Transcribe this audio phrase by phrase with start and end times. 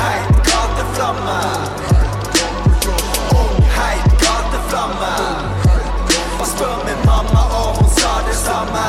[0.00, 1.38] Heit gateflamme.
[3.76, 5.12] Heit gateflamme.
[6.50, 8.84] Spør min mamma om hun sa det samme.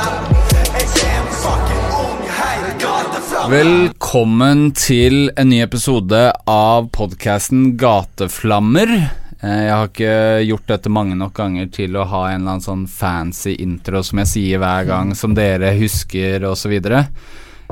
[0.76, 3.52] Jeg er fucking ung heit gateflamme.
[3.56, 8.96] Velkommen til en ny episode av podkasten Gateflammer.
[9.42, 10.16] Eh, Jeg har ikke
[10.48, 14.22] gjort dette mange nok ganger til å ha en eller annen sånn fancy intro som
[14.23, 16.78] jeg sier hver gang, som dere husker, osv.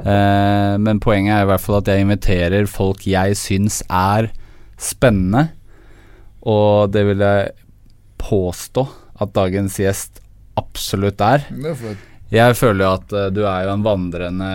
[0.06, 4.32] Eh, Men poenget er i hvert fall at jeg inviterer folk jeg syns er
[4.80, 5.50] spennende,
[6.48, 7.52] og det vil jeg
[8.20, 8.86] påstå
[9.20, 10.22] at dagens gjest
[10.60, 11.46] absolutt er.
[12.32, 14.50] Jeg føler jo at uh, du er jo en vandrende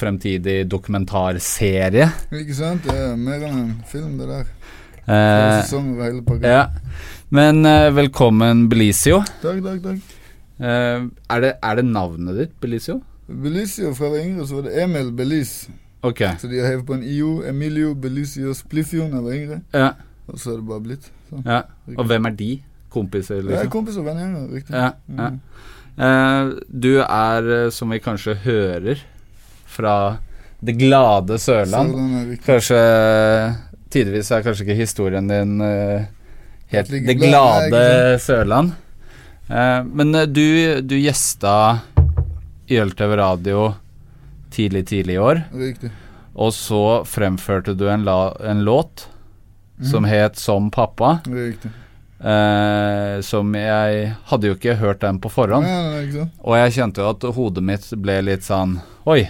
[0.00, 2.06] fremtidig dokumentarserie.
[2.32, 2.86] Ikke sant?
[2.86, 4.48] Det er mer enn en film, det der.
[5.10, 6.62] Eh, ja.
[7.34, 9.20] Men uh, velkommen, Belizio.
[9.42, 10.16] Takk, takk, takk.
[10.60, 13.00] Uh, er, det, er det navnet ditt, Belizio?
[13.30, 15.54] Belicio fra jeg var yngre, så var det Emil Belis.
[16.02, 16.22] Ok.
[16.40, 17.42] Så de har hevet på en IO.
[17.46, 19.60] Emilio Belicio Spliffio da jeg var yngre.
[19.74, 19.90] Ja,
[20.30, 21.44] Og så er det bare blitt sånn.
[21.44, 21.62] ja.
[21.96, 22.50] Og hvem er de?
[22.90, 24.74] Kompiser, Jeg er kompiser og vennegjenger, riktig.
[24.74, 25.28] Ja, ja.
[25.30, 25.40] Mm.
[26.00, 29.02] Eh, du er, eh, som vi kanskje hører,
[29.66, 30.18] fra
[30.60, 31.94] det glade Sørland.
[31.94, 32.38] Sørland.
[32.44, 32.80] Kanskje
[33.90, 36.02] Tidvis er kanskje ikke historien din uh,
[36.70, 38.74] helt det glade Sørland.
[39.50, 41.80] Uh, men eh, du, du gjesta
[42.70, 43.74] Yltv Radio
[44.54, 45.42] tidlig, tidlig i år.
[45.54, 45.90] Riktig.
[46.40, 49.08] Og så fremførte du en, la, en låt
[49.82, 50.10] som Mhm.
[50.10, 51.20] het Som pappa.
[51.26, 51.70] Riktig.
[52.20, 55.64] Eh, som jeg hadde jo ikke hørt den på forhånd.
[55.64, 56.26] Nei, nei?
[56.44, 58.74] Og jeg kjente jo at hodet mitt ble litt sånn
[59.08, 59.22] Oi,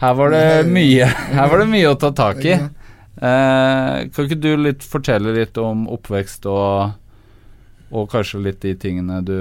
[0.00, 2.56] her var det mye Her var det mye å ta tak i.
[3.16, 6.92] Eh, kan ikke du litt fortelle litt om oppvekst og
[7.96, 9.38] Og kanskje litt de tingene du,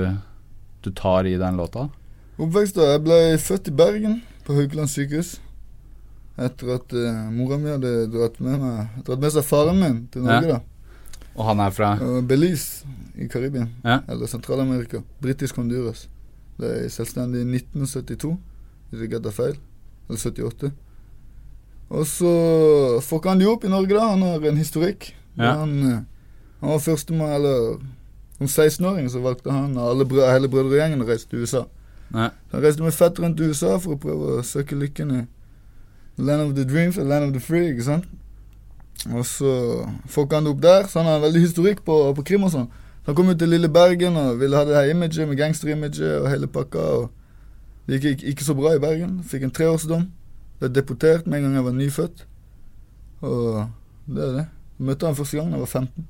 [0.82, 1.90] du tar i den låta?
[2.36, 2.92] Oppvekst da.
[2.96, 5.38] Jeg ble født i Bergen, på Haukeland sykehus.
[6.36, 10.26] Etter at uh, mora mi hadde dratt med, meg, dratt med seg faren min til
[10.28, 10.58] Norge.
[10.58, 10.64] Ja.
[11.36, 13.70] Og han er fra Uh, Belize i Karibia.
[13.84, 14.02] Ja.
[14.12, 15.00] Eller Sentral-Amerika.
[15.24, 16.10] Britisk Honduras.
[16.60, 18.36] Det er selvstendig i 1972,
[18.90, 19.56] hvis jeg ikke tar feil.
[20.10, 20.72] Eller 78.
[21.96, 22.34] Og så
[23.06, 24.10] fucka han de opp i Norge, da.
[24.12, 25.14] Han har en historikk.
[25.38, 25.54] Ja.
[25.62, 26.00] Han, eh,
[26.62, 27.78] han var førstemann, eller
[28.36, 31.62] Som 16-åring så valgte han og alle hele brødregjengen å reise til USA.
[32.14, 32.30] Nei.
[32.30, 35.24] Så han reiste med fetteren til USA for å prøve å søke lykken i
[36.18, 38.06] Land of the Dreams og Land of the Free, ikke sant.
[39.12, 39.52] Og så
[40.10, 42.70] fucka han det opp der, så han har veldig historikk på, på krim og sånn.
[43.04, 46.00] Så han kom ut til lille Bergen og ville ha det her imaget med gangsterimaget
[46.24, 46.80] og hele pakka.
[46.80, 47.12] og
[47.88, 49.20] Det gikk ikke, så bra i Bergen.
[49.24, 50.08] Fikk en treårsdom.
[50.60, 52.26] Ble deportert med en gang jeg var nyfødt.
[53.22, 53.68] Og
[54.08, 54.46] det er det.
[54.78, 56.08] Møtte han første gang da jeg var 15,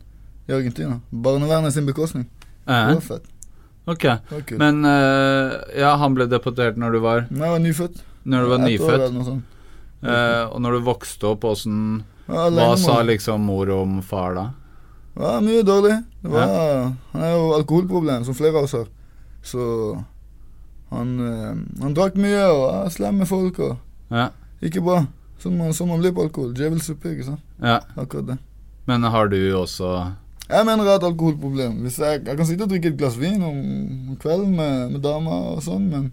[0.47, 0.99] i Argentina.
[1.11, 2.29] Barnevernet sin bekostning.
[2.65, 3.27] Det var fett.
[3.85, 4.05] Ok.
[4.39, 4.57] okay.
[4.57, 8.03] Men uh, ja, han ble deportert når du var Når jeg var nyfødt.
[8.25, 9.13] Når du var år nyfødt.
[9.13, 9.51] noe sånt.
[10.05, 14.45] Eh, og når du vokste opp, åssen Ja, Hva sa liksom mor om far da?
[15.15, 15.95] Var mye dårlig.
[16.21, 16.51] Det var,
[17.13, 18.89] Han er jo alkoholproblem, som flere av oss har.
[19.45, 19.61] Så
[20.91, 23.77] han, uh, han drakk mye og var slem med folk og
[24.11, 24.29] Ja.
[24.61, 25.05] ikke bra.
[25.41, 26.53] Sånn man, man blir på alkohol.
[26.57, 27.41] Djevelsuppe, ikke sant.
[27.61, 27.79] ja.
[27.95, 28.37] Akkurat det.
[28.85, 30.15] Men har du også
[30.49, 31.77] Jeg mener jeg har et alkoholproblem.
[31.89, 33.55] Jeg, jeg kan sitte og drikke et glass vin om,
[34.11, 36.11] om kvelden med, med dama og sånn, men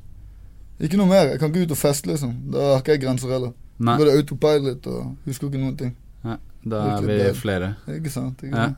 [0.81, 1.29] ikke noe mer.
[1.35, 2.33] Jeg kan ikke ut og feste, liksom.
[2.55, 3.53] Da har ikke jeg grenser heller.
[3.83, 5.93] Nei, Da er det autopilot og husker ikke noen ting.
[6.65, 7.37] da er vi bad.
[7.37, 7.69] flere.
[7.91, 8.43] Ikke sant?
[8.47, 8.65] Ikke Ja.
[8.71, 8.77] sant?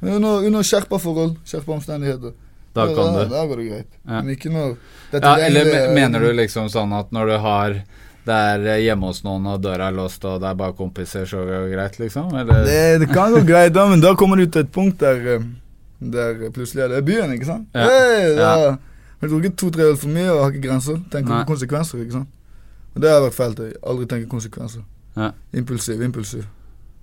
[0.00, 2.32] Men Under, under skjerpa forhold, skjerpa omstendigheter.
[2.74, 3.28] Da kan du.
[3.30, 3.90] da går det greit.
[4.06, 4.20] Ja.
[4.22, 4.76] Men ikke når
[5.12, 7.76] Ja, eller mener du liksom sånn at når du har
[8.24, 8.36] det
[8.72, 11.66] er hjemme hos noen og døra er låst og det er bare kompiser, så går
[11.66, 12.30] det greit, liksom?
[12.40, 12.64] Eller?
[12.64, 15.44] det, det kan gå greit, da, men da kommer du til et punkt der, eh,
[16.14, 17.68] der plutselig er det byen, ikke sant?
[17.74, 17.86] Ja.
[17.90, 18.74] Hey, da, Ja.
[19.24, 20.98] Jeg drukket to-tre øl for mye og har ikke grenser.
[21.12, 21.44] Tenker Nei.
[21.44, 22.32] på konsekvenser, ikke sant.
[22.94, 23.54] Og det har vært feil.
[23.56, 23.70] til.
[23.88, 24.82] Aldri tenke konsekvenser.
[25.16, 25.30] Ja.
[25.56, 26.44] Impulsiv, impulsiv.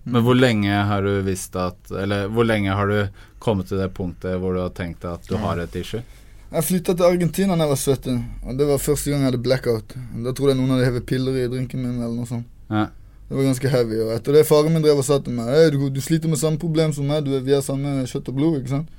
[0.03, 3.07] Men hvor lenge har du visst at Eller hvor lenge har du
[3.39, 6.01] kommet til det punktet hvor du har tenkt at du har et issue?
[6.51, 9.43] Jeg flytta til Argentina da jeg var 17, og det var første gang jeg hadde
[9.43, 9.93] blackout.
[10.25, 12.47] Da trodde jeg noen hadde hevet piller i drinken min eller noe sånt.
[12.69, 12.89] Ja.
[13.29, 14.01] Det var ganske heavy.
[14.03, 16.41] Og etter det faren min drev og sa til meg hey, du, du sliter med
[16.41, 18.91] samme problem som meg, du, vi har samme kjøtt og blod, ikke sant?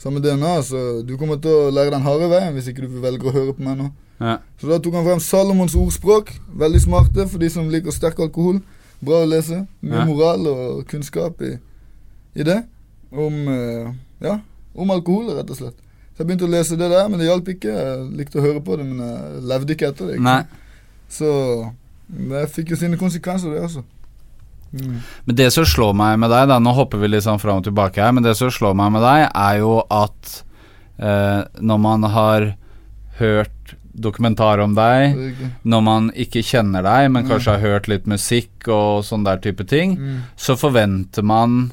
[0.00, 3.28] Samme DNA, så du kommer til å lære den harde veien hvis ikke du velger
[3.28, 3.90] å høre på meg nå.
[4.20, 4.38] Ja.
[4.60, 6.32] Så da tok han frem Salomons ordspråk.
[6.64, 8.62] Veldig smarte for de som liker sterk alkohol.
[9.04, 9.66] Bra å lese.
[9.84, 10.08] Mye Ja.
[10.08, 11.58] moral og kunnskap i,
[12.40, 12.62] i det.
[13.12, 13.90] Om eh,
[14.24, 14.38] ja,
[14.72, 15.76] om alkohol, rett og slett.
[16.16, 17.68] Så jeg begynte å lese det der, men det hjalp ikke.
[17.76, 20.14] Jeg likte å høre på det, men jeg levde ikke etter det.
[20.16, 20.24] Ikke?
[20.24, 20.42] Nei.
[21.12, 21.28] Så
[22.08, 23.82] det fikk jo sine konsekvenser, det også.
[24.72, 24.96] Mm.
[25.28, 27.64] Men det som slår meg med deg, da Nå hopper vi litt sånn fram og
[27.68, 30.42] tilbake her, men det som slår meg med deg, er jo at
[30.98, 32.48] eh, når man har
[33.20, 35.14] hørt dokumentar om deg,
[35.64, 37.30] når man ikke kjenner deg, men Mm.
[37.30, 40.22] kanskje har hørt litt musikk og sånn der type ting, Mm.
[40.36, 41.72] så forventer man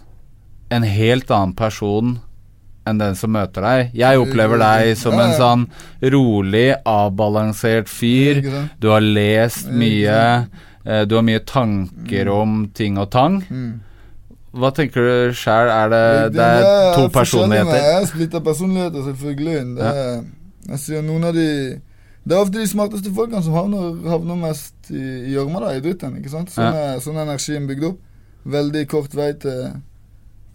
[0.72, 2.20] en helt annen person
[2.86, 3.92] enn den som møter deg.
[3.96, 5.68] Jeg opplever deg som en sånn
[6.14, 8.42] rolig, avbalansert fyr.
[8.80, 10.48] Du har lest mye.
[10.86, 13.42] eh, Du har mye tanker om ting og tang.
[13.50, 13.80] Mm.
[14.54, 15.70] Hva tenker du sjæl?
[15.74, 17.74] Er det, det er to personligheter?
[17.80, 19.76] Jeg er splitta personligheter, selvfølgelig.
[19.78, 21.48] Det er, sier noen av de
[22.24, 26.14] Det er ofte de smarteste folkene som havner, havner mest i gjørma, i dritten.
[26.20, 26.52] ikke sant?
[26.54, 27.98] Sånn er, sånn er energien bygd opp.
[28.46, 29.74] Veldig kort vei til,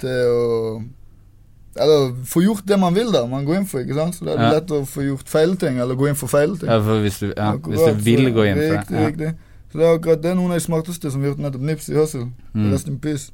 [0.01, 0.81] til å
[1.79, 3.25] Eller få gjort det man vil, da.
[3.27, 4.15] Man går inn for, ikke sant?
[4.19, 4.51] Så det er Ja.
[4.59, 6.69] lett å få gjort feil ting, eller gå inn for feil ting.
[6.69, 8.79] Ja, for hvis du, ja, hvis du vil gå inn for det.
[8.79, 9.35] Riktig, riktig.
[9.73, 11.89] Så det er akkurat det er noen av de smarteste som har gjort nettopp Nips
[11.91, 12.29] i Hustle.
[12.55, 12.73] Mm.
[12.73, 13.31] Rest in peace.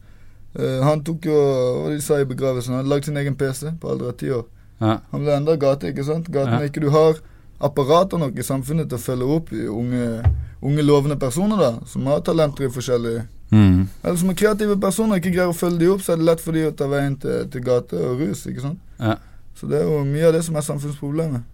[0.58, 2.74] Uh, han tok jo Hva de sa i begravelsen?
[2.74, 4.44] Han hadde lagd sin egen PC på alder av ti år.
[4.80, 4.98] Ja.
[5.12, 6.30] Han ble enda gate, ikke sant?
[6.30, 6.68] Gaten Ja.
[6.68, 7.14] ikke du har
[7.60, 10.22] apparater nok i samfunnet til å følge opp i unge,
[10.62, 13.84] unge lovende personer, da, som har talenter i forskjellige Mm.
[14.02, 16.42] Eller som er kreative personer, ikke greier å følge de opp, så er det lett
[16.42, 18.80] for de å ta veien til, til gate og rus, ikke sant?
[18.98, 19.16] Ja.
[19.54, 21.46] Så det er jo mye av det som er samfunnsproblemet,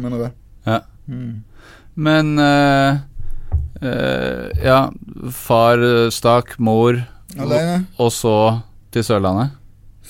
[0.00, 0.34] mener jeg.
[0.64, 0.80] Ja.
[1.10, 1.42] Mm.
[2.00, 3.00] Men øh,
[3.82, 4.80] øh, Ja,
[5.34, 5.84] far
[6.14, 7.02] stakk, mor,
[7.38, 8.36] Alene og så
[8.92, 9.56] til Sørlandet.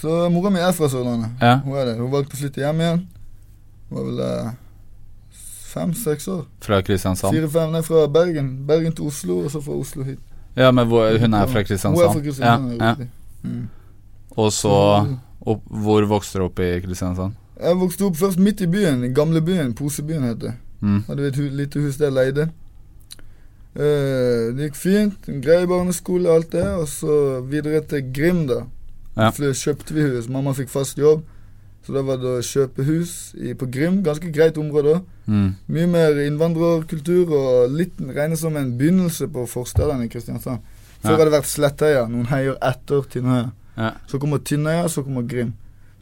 [0.00, 1.30] Så mora mi er fra Sørlandet.
[1.42, 1.58] Ja.
[1.64, 1.98] Hun er det.
[1.98, 3.02] Hun valgte å flytte hjem igjen.
[3.90, 4.52] Hun var vel eh,
[5.74, 6.46] fem-seks år.
[6.64, 7.36] Fra Kristiansand.
[7.36, 8.54] Fire-fem, nei, fra Bergen.
[8.68, 10.22] Bergen til Oslo, og så fra Oslo hit.
[10.60, 11.96] Ja, men hvor, hun er fra Kristiansand.
[11.96, 13.10] Hun er fra Kristiansand, Ja, ja.
[13.42, 13.68] Mm.
[14.36, 14.72] Og så
[15.40, 17.36] opp, Hvor vokste du opp i Kristiansand?
[17.60, 19.74] Jeg vokste opp først midt i byen, i gamlebyen.
[19.76, 20.52] Posebyen het det.
[20.80, 21.02] Mm.
[21.08, 22.48] Hadde vi et hu lite hus der leide.
[23.76, 25.28] Uh, det gikk fint.
[25.28, 26.66] En grei barneskole, alt det.
[26.66, 28.62] Og så videre til Grim, da.
[29.16, 29.30] Ja.
[29.36, 30.28] Så kjøpte vi hus.
[30.32, 31.24] Mamma fikk fast jobb.
[31.90, 33.96] Så da var det å kjøpe hus i, på Grim.
[34.06, 35.00] Ganske greit område.
[35.26, 35.48] Mm.
[35.74, 40.62] Mye mer innvandrerkultur og litt regnes som en begynnelse på forstedene i Kristiansand.
[41.02, 41.16] Før Ja.
[41.16, 43.50] har det vært Slettøya, noen heier etter Tynnøya.
[43.76, 43.90] Ja.
[44.06, 45.54] Så kommer Tynnøya, så kommer Grim.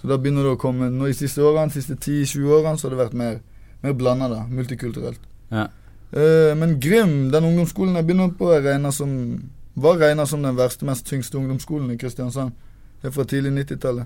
[0.02, 2.90] Så da begynner det å komme Nå i siste årene, siste 10-20 årene, så har
[2.90, 3.40] det vært mer,
[3.82, 4.42] mer blanda, da.
[4.44, 5.20] Multikulturelt.
[5.50, 5.68] Ja.
[6.12, 9.40] Uh, men Grim, den ungdomsskolen jeg begynner på, er som,
[9.74, 12.52] var regna som den verste, mest tyngste ungdomsskolen i Kristiansand.
[13.00, 14.04] Det er fra tidlig 90-tallet.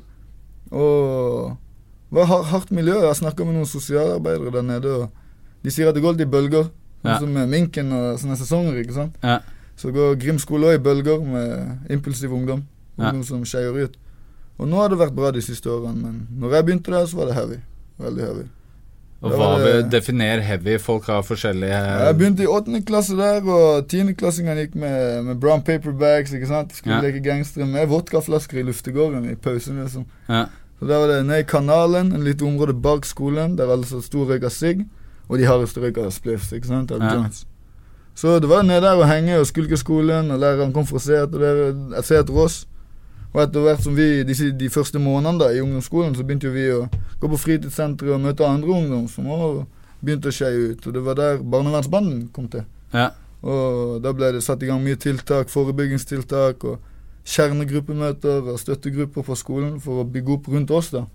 [0.70, 1.56] Og
[2.12, 2.94] var har- hardt miljø.
[3.00, 5.10] Jeg snakka med noen sosialarbeidere der nede, og
[5.64, 6.70] de sier at det går litt i bølger.
[7.02, 7.18] Sånn Ja.
[7.18, 9.14] som med minken og sånne sesonger, ikke sant.
[9.22, 9.38] Ja.
[9.76, 12.62] Så går Grim skole òg i bølger med impulsiv ungdom.
[12.98, 13.10] Ja.
[13.10, 13.96] Ungdom som skeier ut.
[14.58, 17.16] Og nå har det vært bra de siste årene, men når jeg begynte der, så
[17.16, 17.56] var det heavy.
[17.98, 18.44] Veldig heavy.
[19.22, 20.78] Og hva det- definer heavy?
[20.78, 25.62] Folk har forskjellige Jeg begynte i åttende klasse der, og tiendeklassingene gikk med, med brown
[25.62, 26.32] paper bags.
[26.32, 26.72] ikke sant?
[26.74, 27.00] Skulle Ja.
[27.00, 29.80] leke gangstere med vodkaflasker i luftegården i pausen.
[29.82, 30.04] liksom.
[30.28, 30.46] Ja.
[30.82, 34.02] Så Der var det ned i Kanalen, en lite område bak skolen, der alle satt
[34.02, 34.80] sto og røyka sigg.
[35.28, 36.90] Og de hardeste røyka spliffs, ikke sant?
[36.90, 37.28] Av Ja.
[38.14, 41.00] Så det var ned der å henge og skulke skolen, og læreren kom for å
[41.00, 42.66] se etter, dere, se etter oss.
[43.32, 46.52] Og etter hvert som vi, de, de første månedene da, i ungdomsskolen, så begynte jo
[46.52, 46.88] vi å
[47.20, 49.64] gå på fritidssenteret og møte andre ungdom som også
[50.02, 50.86] begynte å skeie ut.
[50.86, 52.66] Og det var der barnevernsbanden kom til.
[52.92, 53.12] Ja.
[53.42, 56.80] Og da ble det satt i gang mye tiltak, forebyggingstiltak og
[57.28, 61.06] kjernegruppemøter og støttegrupper fra skolen for å bygge opp rundt oss, da.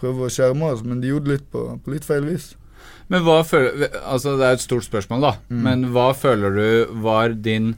[0.00, 2.54] Prøve å skjerme oss, men de gjorde det litt på, på litt feil vis.
[3.12, 5.32] Men hva føler Altså, det er et stort spørsmål, da.
[5.50, 5.60] Mm.
[5.66, 7.74] Men hva føler du var din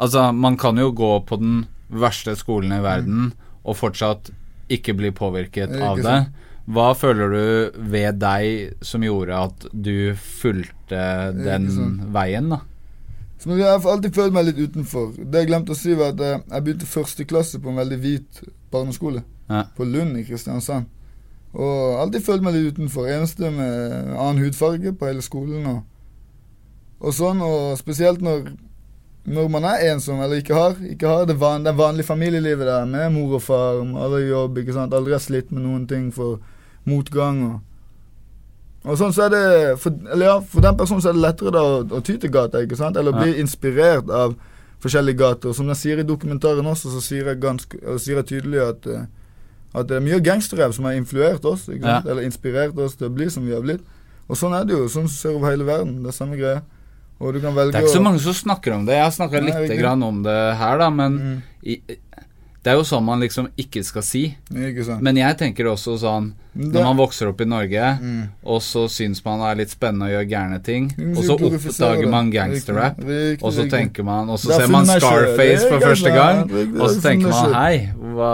[0.00, 3.30] Altså, man kan jo gå på den verste skolen i verden
[3.66, 4.30] og fortsatt
[4.72, 6.16] ikke bli påvirket Ikke av det.
[6.66, 11.02] Hva føler du ved deg som gjorde at du fulgte
[11.36, 11.68] den
[12.14, 12.60] veien, da?
[13.46, 15.12] Så jeg har alltid følt meg litt utenfor.
[15.16, 18.40] Det jeg glemte å si, var at jeg begynte første klasse på en veldig hvit
[18.74, 19.22] barneskole.
[19.46, 19.68] Ja.
[19.76, 20.88] På Lund i Kristiansand.
[21.54, 23.06] Og alltid følt meg litt utenfor.
[23.06, 25.68] Eneste med annen hudfarge på hele skolen.
[25.70, 25.84] Og
[26.96, 28.54] og sånn, og spesielt når
[29.26, 32.84] når man er ensom eller ikke har, ikke har det, van, det vanlige familielivet der
[32.86, 36.38] med mor og far, alle jobb, ikke sant, aldri har slitt med noen ting for
[36.86, 37.56] motgang og
[38.86, 39.44] og sånn så er det
[39.82, 42.30] for, eller ja, for den personen så er det lettere da å, å ty til
[42.30, 42.96] gata, ikke sant?
[43.00, 44.36] Eller bli inspirert av
[44.84, 45.52] forskjellige gater.
[45.56, 48.86] Som jeg sier i dokumentaren også, så sier jeg, ganske, eller sier jeg tydelig at,
[48.86, 49.06] eh,
[49.74, 51.66] at det er mye gangsterrapp som har influert oss?
[51.72, 51.98] Ja.
[52.06, 53.82] eller inspirert oss til å bli som vi har blitt.
[54.28, 54.86] Og sånn er det jo.
[54.90, 56.02] Sånn ser du over hele verden.
[56.04, 56.62] Det er samme greie.
[57.18, 58.96] Og du kan velge Det er ikke så mange som snakker om det.
[58.98, 61.36] Jeg har snakka litt grann om det her, da, men Mm.
[61.64, 61.80] i,
[62.66, 64.24] det er jo sånn man liksom ikke skal si.
[64.50, 64.98] Ikke sant.
[65.06, 68.28] Men jeg tenker også sånn Når man vokser opp i Norge, Mm.
[68.42, 72.08] og så syns man det er litt spennende å gjøre gærne ting, og så oppdager
[72.10, 72.98] man gangsterrap,
[73.42, 74.86] og så tenker man Og så er ser man.
[74.86, 76.42] Scarface for første gang,
[76.80, 78.32] og så er tenker man hei, hva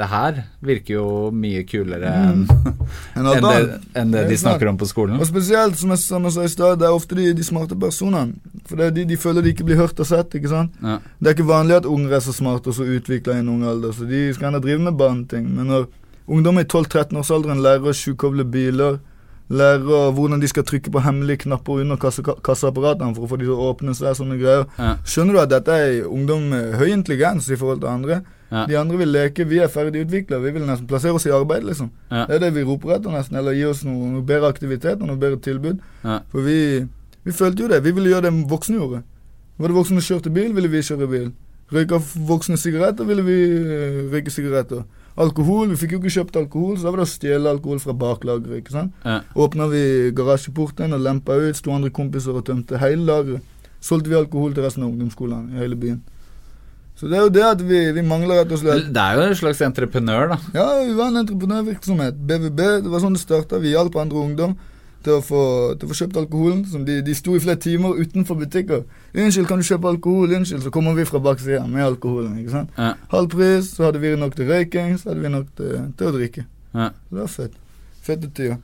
[0.00, 2.46] Det her virker jo mye kulere Mm.
[2.48, 2.70] enn
[3.20, 5.18] En enn det, en det de er snakker om på skolen.
[5.20, 7.76] Og spesielt, som jeg, som jeg sa i stad, det er ofte de, de smarte
[7.78, 8.32] personene.
[8.66, 10.72] For det er de de føler de ikke blir hørt og sett, ikke sant.
[10.82, 10.96] Ja.
[11.20, 13.62] Det er ikke vanlig at unger er så smarte og så utvikla i en ung
[13.68, 15.46] alder, så de skal gjerne drive med barneting.
[15.58, 15.86] Men når
[16.30, 18.98] ungdom i 12-13-årsalderen lærer å sjukoble biler,
[19.50, 23.48] lærer hvordan de skal trykke på hemmelige knapper under kasse, kasseapparatene for å få de
[23.48, 24.96] til å åpne seg, sånne greier, Ja.
[25.04, 28.22] skjønner du at dette er ungdom med høy intelligens i forhold til andre.
[28.50, 28.64] Ja.
[28.66, 31.62] De andre vil leke, vi er ferdig utvikla, vi vil nesten plassere oss i arbeid,
[31.68, 31.92] liksom.
[32.10, 32.24] Ja.
[32.26, 33.38] Det er det vi roper etter, nesten.
[33.38, 35.78] Eller gi oss noe, noe bedre aktivitet og noe bedre tilbud.
[36.02, 36.20] Ja.
[36.32, 36.86] For vi,
[37.26, 37.82] vi følte jo det.
[37.86, 39.04] Vi ville gjøre det voksne gjorde.
[39.60, 41.30] Var det voksne som kjørte bil, ville vi kjøre bil.
[41.70, 44.82] Røyka voksne sigaretter, ville vi eh, røyke sigaretter.
[45.20, 47.94] Alkohol, vi fikk jo ikke kjøpt alkohol, så da var det å stjele alkohol fra
[47.94, 48.62] baklageret.
[48.62, 48.94] ikke sant?
[49.04, 49.20] Ja.
[49.38, 49.82] Åpna vi
[50.16, 53.58] garasjeporten og lempa ut, sto andre kompiser og tømte hele lageret.
[53.80, 56.00] Solgte vi alkohol til resten av ungdomsskolen i hele byen.
[57.00, 59.28] Så det er jo det at vi, vi mangler rett og slett Det er jo
[59.30, 60.36] en slags entreprenør, da.
[60.52, 62.18] ja, vi var en entreprenørvirksomhet.
[62.28, 63.60] BVB, det var sånn det starta.
[63.62, 64.52] Vi hjalp andre ungdom
[65.00, 65.42] til å få,
[65.80, 66.60] til å få kjøpt alkoholen.
[66.68, 68.82] Som de, de sto i flere timer utenfor butikker.
[69.14, 72.36] 'Unnskyld, kan du kjøpe alkohol?' Unnskyld, så kommer vi fra baksida med alkoholen.
[72.42, 72.74] ikke sant?
[72.76, 72.92] Ja.
[73.14, 76.12] Halv pris, så hadde vi nok til røyking, så hadde vi nok til, til å
[76.18, 76.44] drikke.
[76.74, 76.90] Ja.
[77.08, 77.56] Det var fett.
[78.04, 78.60] Fette tider.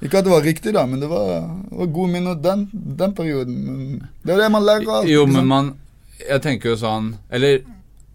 [0.00, 1.42] Ikke at det var riktig, da, men det var,
[1.74, 3.58] var gode minner den, den perioden.
[3.66, 5.10] Men det er det man lærer av.
[5.10, 5.74] Jo, men man
[6.20, 7.62] Jeg tenker jo sånn Eller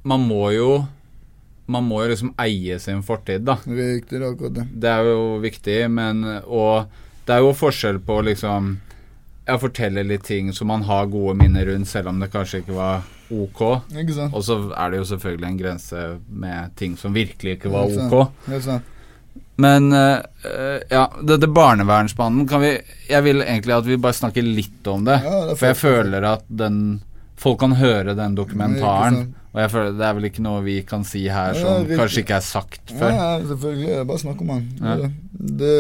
[0.06, 0.70] man må jo
[1.68, 3.56] Man må jo liksom eie sin fortid, da.
[3.66, 4.66] Riktig, det akkurat det.
[4.84, 6.86] Det er jo viktig, men Og
[7.26, 8.76] det er jo forskjell på liksom
[9.48, 12.78] Jeg forteller litt ting som man har gode minner rundt, selv om det kanskje ikke
[12.78, 13.02] var
[13.34, 13.62] ok.
[13.98, 14.34] Ikke sant?
[14.38, 18.32] Og så er det jo selvfølgelig en grense med ting som virkelig ikke var ok.
[18.50, 18.92] Helt sant.
[19.62, 22.74] Men eh, ja, dette barnevernsmannen kan vi
[23.08, 25.20] Jeg vil egentlig at vi bare snakker litt om det.
[25.24, 27.02] Ja, det for jeg føler at den
[27.38, 29.34] Folk kan høre den dokumentaren.
[29.56, 31.98] Og jeg føler det er vel ikke noe vi kan si her Ja, som riktig.
[32.02, 33.14] kanskje ikke er sagt før.
[33.16, 34.08] ja, selvfølgelig.
[34.10, 34.66] Bare snakk om han.
[34.82, 34.96] Ja.
[35.62, 35.72] Det,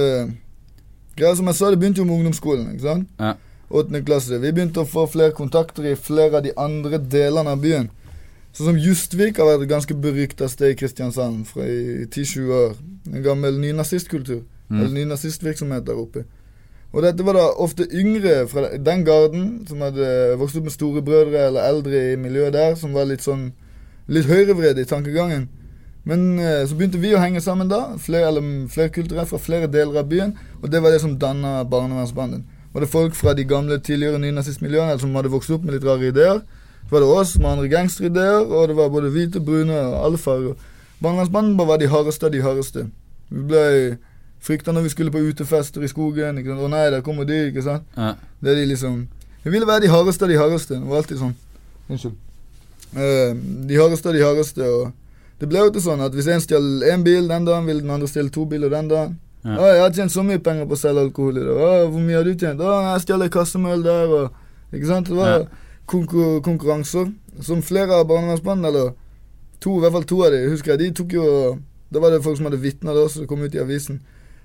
[1.19, 2.69] det som jeg sa, det begynte jo med ungdomsskolen.
[2.71, 3.09] ikke sant?
[3.19, 3.33] Ja.
[3.69, 4.01] 8.
[4.07, 4.39] klasse.
[4.39, 7.89] Vi begynte å få flere kontakter i flere av de andre delene av byen.
[8.55, 12.77] Sånn som Justvik har vært et ganske berykta sted i Kristiansand fra i 10-20 år.
[13.11, 14.45] En gammel nynazistkultur.
[14.69, 14.79] Mm.
[14.79, 16.23] Eller nynazistvirksomhet der oppe.
[16.95, 21.41] Og dette var da ofte yngre fra den garden som hadde vokst opp med storebrødre
[21.49, 23.49] eller eldre i miljøet der, som var litt sånn
[24.07, 25.47] litt høyrevred i tankegangen.
[26.05, 30.03] Men eh, så begynte vi å henge sammen da, flere, eller flerkulturelt fra flere deler
[30.03, 32.43] av byen, og det var det som danna barnevernsbanden.
[32.75, 36.11] Var det folk fra de gamle, tidligere nynazistmiljøene som hadde vokst opp med litt rare
[36.11, 36.43] ideer?
[36.85, 40.19] Så var det oss med andre gangsterideer, og det var både hvite, brune og alle
[40.21, 40.59] farger.
[41.01, 42.85] Barnevernsbanden bare var de hardeste av de hardeste.
[43.31, 43.63] Vi ble
[44.45, 46.37] frykta når vi skulle på utefester i skogen.
[46.37, 46.67] Ikke sant?
[46.67, 47.87] Å nei, der kommer de, ikke sant.
[47.97, 48.13] Ja.
[48.43, 49.07] Det er de liksom
[49.45, 50.77] Vi ville være de hardeste av de hardeste.
[50.77, 51.35] Det var alltid sånn.
[51.89, 52.24] Unnskyld.
[52.95, 53.33] Eh,
[53.67, 54.61] de hardeste av de hardeste.
[54.63, 54.93] Og
[55.39, 57.91] det ble jo ikke sånn at hvis en stjal én bil den dagen, ville den
[57.91, 59.17] andre stjele to biler den dagen.
[59.43, 59.57] Ja.
[59.59, 61.59] Å, jeg har tjent så mye penger på å selge alkohol i dag.
[61.59, 62.59] Å, hvor mye har du tjent?
[62.63, 64.41] Å, jeg stjal en kasse med øl der, og
[64.73, 65.07] Ikke sant?
[65.07, 65.45] Det var Ja.
[65.85, 67.11] konkur konkurranser
[67.41, 68.93] som flere av barnevernsbandene, eller
[69.61, 71.59] to, i hvert fall to av de, husker jeg, de tok jo
[71.93, 73.99] Da var det folk som hadde vitna da, så det kom ut i avisen.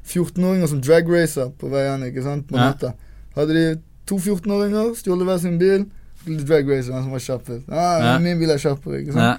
[0.07, 2.69] 14-åringer som dragracer på veiene, ikke sant, på Ja.
[2.71, 2.93] natta.
[3.35, 5.87] Hadde de to 14-åringer, stjålet hver sin bil,
[6.21, 7.69] skulle Race, dragrace som var kjappest.
[7.73, 8.19] Ah, Ja.
[8.19, 9.25] Min bil er kjappere, ikke sant.
[9.25, 9.37] Ja.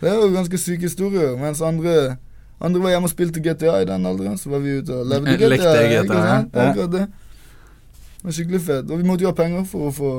[0.00, 1.36] Det er jo ganske syke historier.
[1.36, 2.16] Mens andre
[2.60, 5.32] Andre var hjemme og spilte GTA i den alderen, så var vi ute og levde
[5.32, 5.48] GTA.
[5.48, 6.50] Lekte GTA, ikke sant?
[6.54, 6.66] Ja.
[6.70, 7.06] akkurat det.
[8.20, 8.90] Det var skikkelig fett.
[8.90, 10.10] Og vi måtte jo ha penger for å få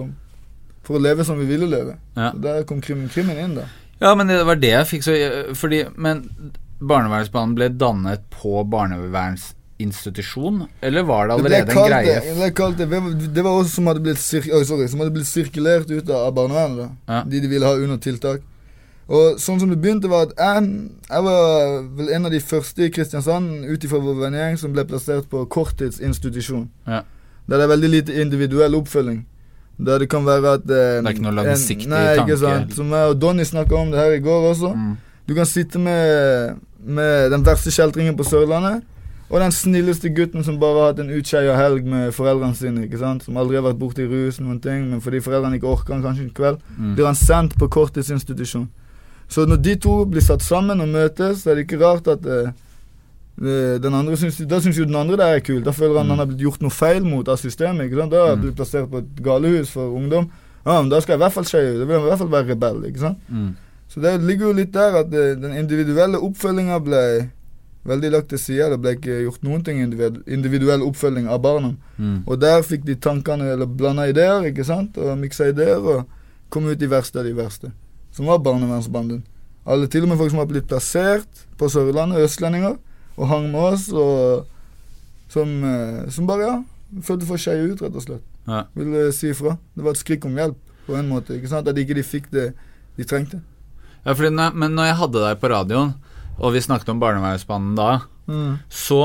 [0.83, 1.93] For å leve som vi ville leve.
[2.17, 2.31] Ja.
[2.31, 3.67] Så Der kom krim, krimmen inn, da.
[4.01, 5.13] ja, men det var det jeg fikk så
[5.53, 6.23] Fordi Men
[6.81, 8.63] barnevernsbanen ble dannet på
[9.81, 12.21] barnevernsinstitusjon, eller var det Det allerede en greie?
[12.75, 15.27] det, det, det, det var også som hadde blitt, sir oh, sorry, som hadde blitt
[15.27, 16.91] sirkulert ut av barnevernet.
[17.07, 17.23] Ja.
[17.25, 18.41] De de ville ha under tiltak.
[19.11, 20.67] Og sånn som det begynte, var at jeg,
[21.09, 24.85] jeg var vel en av de første i Kristiansand ut ifra vår vennegjeng som ble
[24.87, 26.69] plassert på korttidsinstitusjon.
[26.87, 27.01] Ja.
[27.49, 29.25] Der det er veldig lite individuell oppfølging.
[29.81, 32.37] Der det kan være at eh, Det er ikke noe langsiktig en, nei, tanke, Ikke
[32.37, 32.75] sant?
[32.77, 34.73] Som jeg og Donny snakka om det her i går også.
[34.77, 34.93] Mm.
[35.27, 38.85] Du kan sitte med, med den verste kjeltringen på Sørlandet,
[39.31, 42.99] og den snilleste gutten som bare har hatt en utskeia helg med foreldrene sine, ikke
[42.99, 43.23] sant?
[43.23, 46.23] som aldri har vært borti rus, noen ting, men fordi foreldrene ikke orker han kanskje
[46.23, 46.95] en kveld, Mm.
[46.95, 48.67] blir han sendt på korttidsinstitusjon.
[49.29, 52.25] Så når de to blir satt sammen og møtes, så er det ikke rart at
[52.25, 52.51] eh,
[53.41, 55.63] eh, den andre syns, Da syns jo den andre det er kult.
[55.65, 56.09] Da føler han Mm.
[56.09, 57.85] han har blitt gjort noe feil mot av systemet.
[57.89, 58.11] ikke sant?
[58.11, 58.43] Da har han Mm.
[58.45, 60.29] blitt plassert på et galehus for ungdom.
[60.65, 61.79] Ja, men Da skal jeg i hvert fall skeie ut.
[61.79, 62.83] Da vil jeg i hvert fall være rebell.
[62.91, 63.17] ikke sant?
[63.31, 63.55] Mm.
[63.87, 67.29] Så det ligger jo litt der at det, den individuelle oppfølginga ble
[67.87, 68.69] veldig lagt til side.
[68.73, 71.73] Det ble ikke gjort noen ting individuell oppfølging av barna.
[71.97, 72.21] Mm.
[72.25, 76.05] Og der fikk de tankene, eller blanda ideer, ikke sant, og miksa ideer, og
[76.53, 77.71] kom ut de verste av de verste.
[78.11, 79.23] Som var barnevernsbanden.
[79.65, 82.75] Alle, til og med folk som har blitt plassert på Sørlandet, østlendinger,
[83.17, 84.47] og hang med oss, og
[85.31, 88.25] som, eh, som bare, ja, følte for skeie ut, rett og slett.
[88.49, 88.65] Ja.
[88.75, 89.55] Ville si ifra.
[89.75, 90.57] Det var et skrik om hjelp,
[90.87, 91.37] på en måte.
[91.37, 92.53] ikke sant, At ikke de fikk det
[92.97, 93.41] de trengte.
[94.05, 95.93] Ja, fordi men når jeg hadde deg på radioen,
[96.39, 97.89] og vi snakket om barnevernsbanen da,
[98.69, 99.01] så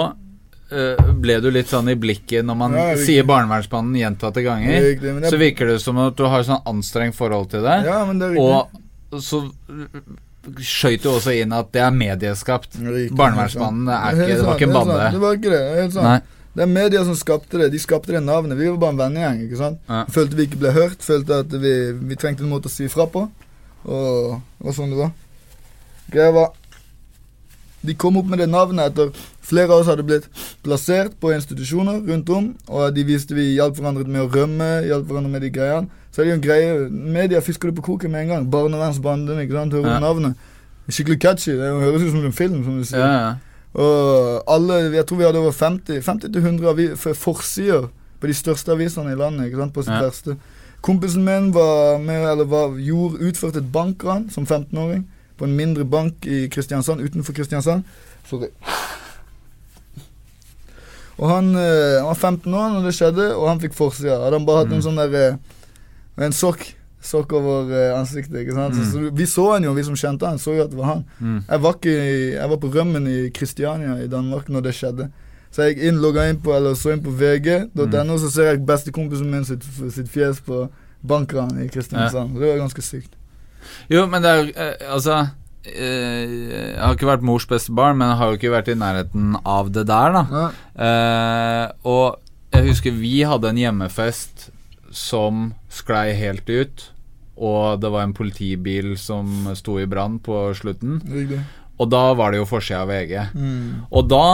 [0.72, 4.80] uh, ble du litt sånn i blikket når man Ja, sier barnevernsbanen gjentatte ganger.
[4.82, 7.84] Riktig, det- Så virker det som at du har sånn anstrengt forhold til det.
[7.86, 8.80] Ja, men det er riktig.
[9.12, 9.42] og så
[10.62, 12.76] skøyt du også inn at det er medieskapt.
[12.78, 14.98] Riktig, Barnevernsbanen er ikke, det var ikke en bande.
[15.12, 15.62] Det var ikke det.
[15.82, 16.04] Helt sant.
[16.06, 16.20] Nei.
[16.56, 17.66] Det er media som skapte det.
[17.72, 18.56] De skapte det navnet.
[18.56, 19.40] Vi var bare en vennegjeng.
[19.44, 19.80] ikke sant?
[19.90, 20.04] Ja.
[20.08, 21.02] Følte vi ikke ble hørt.
[21.04, 23.26] Følte at vi, vi trengte en måte å si ifra på.
[23.84, 25.10] Og og sånn det var.
[26.14, 26.52] Greia var
[27.86, 29.12] De kom opp med det navnet etter
[29.46, 30.26] flere av oss hadde blitt
[30.66, 35.06] plassert på institusjoner rundt om, og de viste vi hjalp hverandre med å rømme, hjalp
[35.06, 35.88] hverandre med de greiene.
[36.12, 38.50] Så er det jo en greie Media fisker det på koken med en gang.
[38.50, 39.72] Barnevernsbanden, ikke sant.
[39.72, 39.98] Hører Ja.
[40.00, 40.34] navnet?
[40.88, 41.52] Skikkelig catchy.
[41.52, 42.98] Det høres ut som en film, som du sier.
[43.00, 43.34] Ja, ja.
[43.74, 47.88] Og alle, jeg tror vi hadde over 50 50-100 forsider
[48.20, 49.46] på de største avisene i landet.
[49.50, 50.00] ikke sant, på sitt Ja.
[50.08, 50.36] verste.
[50.82, 55.04] Kompisen min var med, eller var, gjorde, utførte et bankran som 15-åring
[55.38, 57.84] på en mindre bank i Kristiansand, utenfor Kristiansand.
[58.30, 58.48] Sorry.
[61.18, 64.18] Og han, eh, han var 15 år når det skjedde, og han fikk forsida.
[64.24, 64.84] Hadde han bare hatt en Mm.
[64.84, 65.36] sånn der eh,
[66.24, 68.34] En sokk sokk over eh, ansiktet.
[68.40, 68.74] ikke sant?
[68.74, 68.84] Mm.
[68.84, 70.84] Så, så vi så han jo, vi som kjente han, så jo at det var
[70.86, 71.04] han.
[71.20, 71.44] Mm.
[71.48, 71.92] Jeg var, ikke,
[72.34, 75.10] jeg var på rømmen i Kristiania i Danmark når det skjedde.
[75.52, 78.18] Så jeg inn, logga inn på, eller så inn på VG, da Mm.
[78.18, 80.68] så ser jeg bestekompisen min sitt, sitt fjes på
[81.06, 82.34] bankran i Kristiansand.
[82.34, 83.12] Det var ganske sykt.
[83.92, 85.16] Jo, men det er jo eh, Altså
[85.64, 86.36] eh,
[86.74, 89.36] Jeg har ikke vært mors beste barn, men jeg har jo ikke vært i nærheten
[89.44, 90.44] av det der, da.
[90.76, 92.20] Eh, og
[92.54, 94.50] jeg husker vi hadde en hjemmefest
[94.96, 96.90] som sklei helt ut.
[97.36, 101.00] Og det var en politibil som sto i brann på slutten.
[101.04, 101.42] Riktig.
[101.76, 103.16] Og da var det jo forsida av VG.
[103.36, 103.72] Mm.
[103.90, 104.26] Og da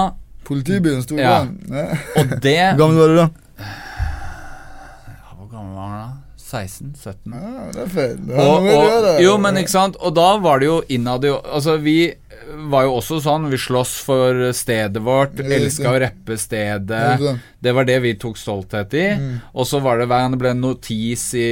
[0.47, 1.55] Politibilen sto i brann.
[1.71, 1.85] Ja.
[2.19, 3.27] Og det Hvor gammel var du da?
[3.63, 6.22] Ja, Hvor gammel var han da?
[6.53, 7.33] 16-17?
[7.33, 8.17] Ja, det er feil.
[8.29, 11.33] Det er Og, og, jo, men ikke sant Og da var det jo innad i
[11.33, 11.97] Altså, vi
[12.73, 17.21] var jo også sånn Vi sloss for stedet vårt, elska å rappe stedet.
[17.63, 19.05] Det var det vi tok stolthet i.
[19.19, 19.35] Mm.
[19.55, 21.51] Og så var det hver gang det ble en notis i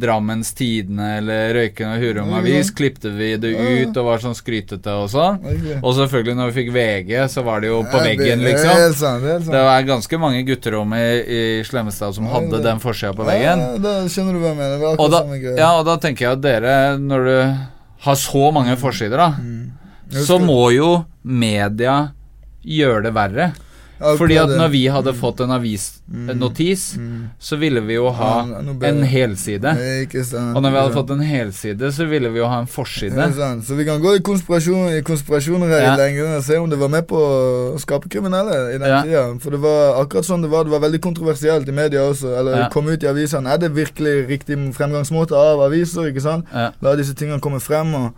[0.00, 2.32] Drammens Tidende eller Røyken og Hurum.
[2.38, 5.42] Avis, klipte vi det ut og var sånn skrytete og sånn.
[5.82, 9.28] Og selvfølgelig, når vi fikk VG, så var det jo på veggen, liksom.
[9.50, 13.66] Det var ganske mange gutterom i, i Slemmestad som hadde den forsida på veggen.
[13.84, 14.88] Da skjønner du hva jeg mener.
[14.96, 17.36] Og da, ja, og da tenker jeg at dere, når du
[18.02, 19.81] har så mange forsider, da, Jeg
[20.12, 22.12] så må jo media
[22.64, 23.52] gjøre det verre.
[24.18, 26.96] Fordi at når vi hadde fått en avisnotis,
[27.38, 29.70] så ville vi jo ha Ja, en helside.
[29.70, 33.28] Og når vi hadde fått en helside, så ville vi jo ha en forside.
[33.62, 35.94] Så vi kan gå i konspirasjon, i konspirasjoner her Ja.
[35.94, 39.02] i lengden og se om det var med på å skape kriminelle i den Ja.
[39.02, 39.38] tida.
[39.40, 40.64] For det var akkurat sånn det var.
[40.64, 42.38] Det var veldig kontroversielt i media også.
[42.40, 42.68] Eller Ja.
[42.70, 43.46] kom ut i avisene.
[43.54, 46.10] Er det virkelig riktig fremgangsmåte av aviser?
[46.10, 46.46] ikke sant?
[46.52, 46.72] Ja.
[46.82, 47.94] La disse tingene komme frem.
[47.94, 48.14] og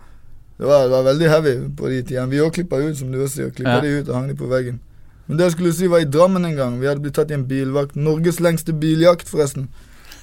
[0.57, 2.29] Det var, det var veldig heavy på de tidene.
[2.31, 3.49] Vi òg klippa ut, som du også sier.
[3.51, 3.81] Klippa Ja.
[3.81, 4.79] de ut og hang de på veggen.
[5.27, 6.79] Men det jeg skulle si, var i Drammen en gang.
[6.79, 7.95] Vi hadde blitt tatt i en bilvakt.
[7.95, 9.67] Norges lengste biljakt, forresten.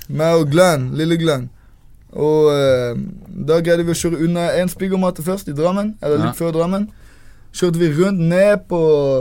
[0.08, 1.50] Meg og Glenn, lille Glenn.
[2.12, 2.94] Og eh,
[3.48, 5.94] da greide vi å kjøre unna en spiggermate først, i Drammen.
[6.02, 6.44] Eller litt Ja.
[6.44, 6.88] før Drammen.
[7.52, 8.78] Kjørte vi rundt ned på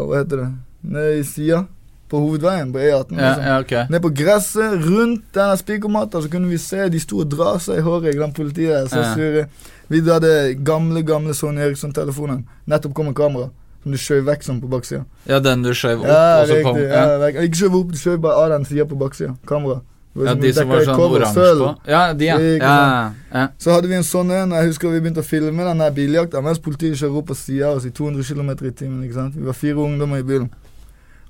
[0.08, 0.50] Hva heter det?
[0.84, 1.66] Ned i sida.
[2.12, 3.18] På hovedveien på E18.
[3.18, 3.44] Ja, liksom.
[3.46, 3.90] ja, ok.
[3.90, 7.78] Ned på gresset, rundt denne spikermatta, så kunne vi se de sto og dra seg
[7.80, 8.14] i håret.
[8.20, 9.14] den politiet så Ja.
[9.16, 9.48] sure.
[9.92, 10.34] Vi hadde
[10.68, 12.46] gamle, gamle Sony Eriksson-telefonen.
[12.72, 13.50] Nettopp kom en kamera
[13.82, 15.06] som du skjøv vekk sånn på baksida.
[15.28, 17.06] Ja, den du skjøv opp, Ja, og så kom ja.
[17.18, 17.32] Ja.
[17.42, 19.34] Ikke skjøv opp, du skjøv bare av den sida på baksida.
[19.50, 19.82] Kamera.
[20.12, 21.70] Ja, de som var sånn oransje på.
[21.88, 22.38] Ja, de, ja.
[22.60, 23.46] Ja, ja.
[23.64, 24.52] Så hadde vi en sånn en.
[24.58, 27.70] Jeg husker vi begynte å filme den her biljakta mens politiet kjører opp på sida
[27.70, 29.04] av oss i 200 km i timen.
[29.08, 29.38] ikke sant?
[29.40, 30.50] Vi var fire ungdommer i bilen.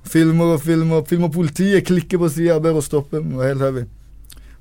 [0.10, 1.06] Filmer og filmer.
[1.06, 3.21] Filmer politiet klikker på sida og ber oss stoppe.
[3.21, 3.86] Det var helt heavy.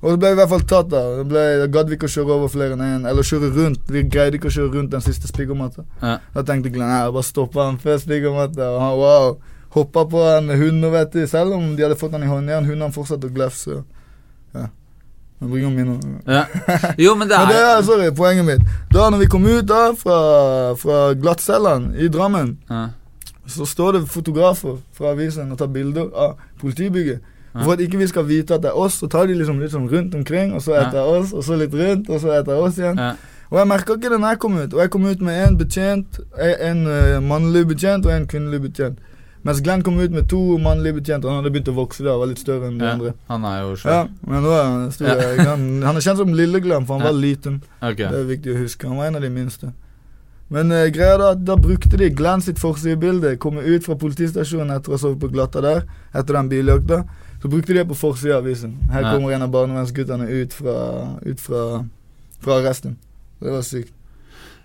[0.03, 1.01] Og så ble vi i hvert fall tatt, da.
[1.19, 3.81] Det ble- Da gadd vi ikke å kjøre over flere enn én, eller kjøre rundt.
[3.89, 5.85] Vi greide ikke å kjøre rundt den siste spiggermatta.
[6.03, 6.19] Ja.
[6.35, 9.39] Da tenkte Glenn jeg bare stoppa han før spiggermatta, og han wow.
[9.71, 11.27] Hoppa på en hund, og vet du.
[11.31, 13.85] Selv om de hadde fått han i håndjern, hundene fortsatte å glefse.
[14.55, 14.65] Ja.
[15.41, 16.01] Jeg bringer minner.
[16.27, 16.45] Ja.
[16.99, 18.61] Jo, men det Men det er er sorry, poenget mitt.
[18.93, 22.89] Da når vi kom ut da fra, fra glattcellene i Drammen, ja.
[23.47, 27.21] så står det fotografer fra avisen og tar bilder av politibygget.
[27.53, 29.73] For at ikke vi skal vite at det er oss, så tar de liksom litt
[29.73, 32.79] sånn rundt omkring, og så etter oss, og så litt rundt, og så etter oss
[32.79, 32.99] igjen.
[33.51, 34.75] Og jeg merka ikke det når jeg kom ut.
[34.75, 39.01] Og jeg kom ut med en betjent, en uh, mannlig betjent og en kvinnelig betjent.
[39.43, 41.31] Mens Glenn kom ut med to mannlige betjenter.
[41.33, 42.93] Han hadde begynt å vokse da, var litt større enn de Ja.
[42.93, 43.15] andre.
[43.29, 45.07] Han er jo Ja, men nå er han stor.
[45.09, 45.45] Ja.
[45.49, 47.11] Han, han er kjent som Lille-Glenn, for han Ja.
[47.11, 47.63] var liten.
[47.81, 48.07] Okay.
[48.07, 48.87] Det er viktig å huske.
[48.87, 49.73] Han var en av de minste.
[50.51, 54.91] Men uh, greia da, da brukte de Glenn sitt forsidebilde, komme ut fra politistasjonen etter
[54.93, 55.83] å ha sovet på glatta der,
[56.15, 57.05] etter den biljakta.
[57.43, 58.75] Så brukte de det på forsida av avisen.
[58.93, 59.13] Her Ja.
[59.15, 60.75] kommer en av barnevernsguttene ut fra,
[61.27, 61.85] ut fra,
[62.41, 62.97] fra arresten.
[63.41, 63.93] Det var sykt.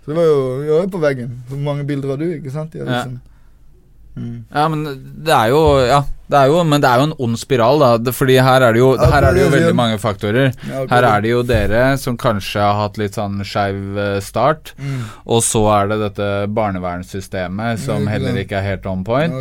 [0.04, 1.42] Så det var jo, Jeg var på veggen.
[1.48, 3.20] Hvor mange bilder har du, ikke sant, i avisen?
[4.16, 4.44] Mm.
[4.54, 4.84] Ja, men
[5.24, 7.88] det er jo Ja, det er jo, men det er jo en ond spiral, da.
[7.98, 10.52] Det- Fordi her er det jo, her er det jo veldig mange faktorer.
[10.90, 15.04] Her er det jo dere som kanskje har hatt litt sånn skeiv eh, start, Mm.
[15.26, 19.32] og så er det dette barnevernssystemet som heller ikke er helt on point.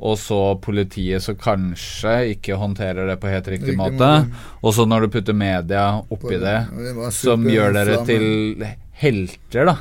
[0.00, 4.10] Og så politiet som kanskje ikke håndterer det på helt riktig måte.
[4.62, 6.66] Og så når du putter media oppi det,
[7.12, 9.76] som gjør dere til helter, da.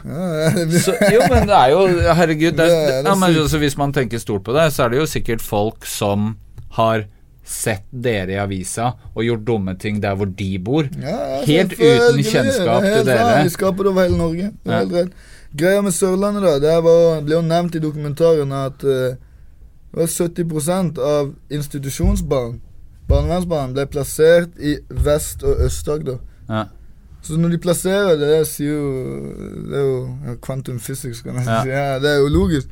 [0.83, 1.83] Så, jo, men det er jo
[2.19, 2.57] Herregud.
[2.57, 5.43] Det ja, men altså, hvis man tenker stort på det, så er det jo sikkert
[5.45, 6.33] folk som
[6.75, 7.05] har
[7.45, 10.89] sett dere i avisa og gjort dumme ting der hvor de bor.
[10.99, 13.43] Ja, Helt uten kjennskap helt til dere.
[13.45, 14.51] Vi skaper det over hele Norge.
[14.65, 15.05] Ja.
[15.55, 19.13] Greia med Sørlandet, da, det var, ble jo nevnt i dokumentaren at uh,
[19.95, 22.57] det var 70% av institusjonsbarn,
[23.07, 24.75] barnevernsbarn, ble plassert i
[25.05, 26.17] Vest- og Øst-Agder.
[26.49, 26.65] Ja.
[27.25, 28.89] Så når de plasserer det, det sier jo
[29.65, 31.61] Det er jo quantum physics, kan jeg Ja.
[31.63, 31.69] si.
[31.69, 32.67] Ja, det er jo logisk.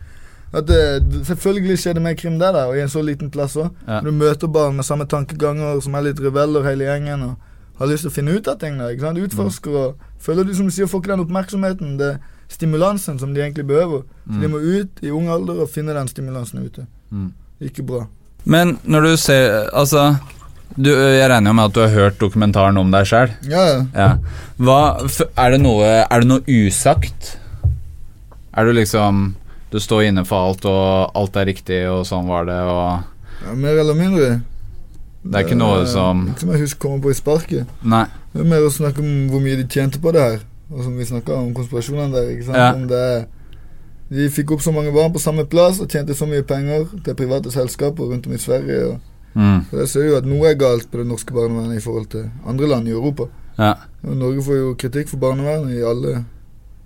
[0.53, 3.55] At det, selvfølgelig skjer det mer krim der, da, og i en så liten plass
[3.57, 3.71] òg.
[3.87, 3.99] Ja.
[4.05, 7.35] Du møter barn med samme tankeganger, som er litt rebeller hele gjengen, og
[7.79, 8.77] har lyst til å finne ut av ting.
[8.77, 9.17] da, ikke sant?
[9.17, 12.17] Utforsker og føler du som du sier, får ikke den oppmerksomheten, det
[12.49, 14.03] stimulansen som de egentlig behøver.
[14.29, 16.85] Så de må ut i ung alder og finne den stimulansen ute.
[17.11, 17.33] Mm.
[17.61, 18.05] Ikke bra.
[18.45, 20.15] Men når du ser Altså,
[20.77, 23.31] du, jeg regner jo med at du har hørt dokumentaren om deg sjøl.
[23.49, 23.79] Ja, ja.
[23.93, 24.09] Ja.
[24.57, 24.79] Hva,
[25.35, 27.37] er, det noe, er det noe usagt?
[28.53, 29.31] Er du liksom
[29.73, 33.01] Du står inne for alt, og alt er riktig, og sånn var det, og
[33.45, 34.41] ja mer eller mindre.
[35.23, 37.69] Det er ikke noe som Ikke som jeg husker kommer på i sparket.
[37.83, 38.05] Nei.
[38.33, 40.41] Det er mer å snakke om hvor mye de tjente på det her.
[40.71, 42.29] Og som vi snakka om konspirasjonene der.
[42.33, 42.57] ikke sant?
[42.57, 42.73] Ja.
[42.73, 43.25] Om det
[44.13, 47.15] De fikk opp så mange barn på samme plass og tjente så mye penger til
[47.17, 48.91] private selskaper rundt om i Sverige.
[48.91, 49.65] Og, Mm.
[49.69, 52.29] så Jeg ser jo at noe er galt på det norske barnevernet i forhold til
[52.45, 53.29] andre land i Europa.
[53.57, 53.73] Ja.
[54.03, 56.23] Og Norge får jo kritikk for barnevernet i alle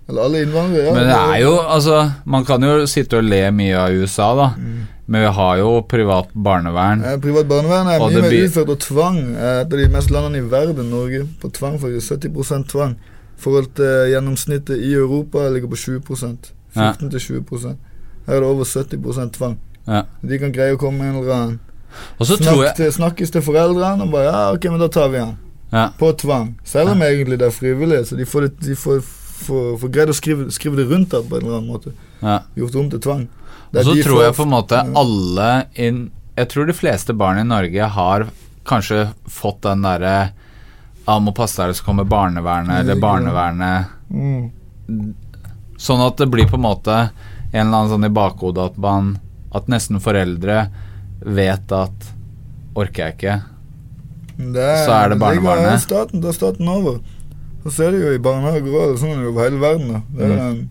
[0.08, 0.84] Eller alle innvandrere.
[0.86, 4.34] Ja, Men det er jo Altså, man kan jo sitte og le mye av USA,
[4.36, 4.46] da.
[4.56, 4.86] Mm.
[5.06, 7.02] Men vi har jo privat barnevern.
[7.04, 10.40] Ja, privat barnevern er mye mer utført, og tvang er et av de mest landene
[10.40, 11.78] i verden, Norge, på tvang.
[11.80, 12.96] faktisk 70 tvang.
[13.38, 16.00] Forhold til gjennomsnittet i Europa ligger på 20
[16.76, 16.92] Ja.
[16.92, 17.76] 14-20
[18.26, 19.58] Her er det over 70% tvang.
[19.86, 20.02] Ja.
[20.22, 21.67] De kan greie å komme med en eller annen Og
[22.20, 25.36] Snakk jeg til, Snakkes til foreldrene og bare Ja, ok, men da tar vi han.
[25.72, 25.88] ja.
[25.98, 26.54] På tvang.
[26.64, 29.00] Selv om egentlig det er frivillig, så de får, det, de får,
[29.44, 31.92] får, får greid å skrive, skrive det rundt der på en eller annen måte.
[32.22, 32.40] ja.
[32.56, 33.26] Gjort om til tvang.
[33.72, 36.06] Og så tror jeg på en måte alle inn
[36.38, 38.28] Jeg tror de fleste barn i Norge har
[38.68, 40.30] kanskje fått den derre
[41.08, 44.48] Ja, må passe deg, så kommer barnevernet, eller barnevernet mm.
[45.78, 46.96] Sånn at det blir på en måte
[47.52, 49.18] en eller annen sånn i bakhodet at man
[49.56, 50.66] At nesten foreldre
[51.34, 52.08] vet at
[52.78, 53.36] Orker jeg ikke?
[54.38, 57.00] Det Så er det barnebarnet Det Staten er staten over.
[57.64, 60.02] Så ser du jo i barnehager òg, sånn er det over hele verden.
[60.14, 60.68] Det Mm.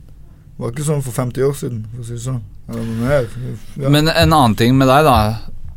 [0.58, 2.42] var ikke sånn for 50 år siden, for å si det sånn.
[2.68, 3.28] Mer.
[3.78, 3.90] Ja.
[3.90, 5.36] Men en annen ting med deg, da,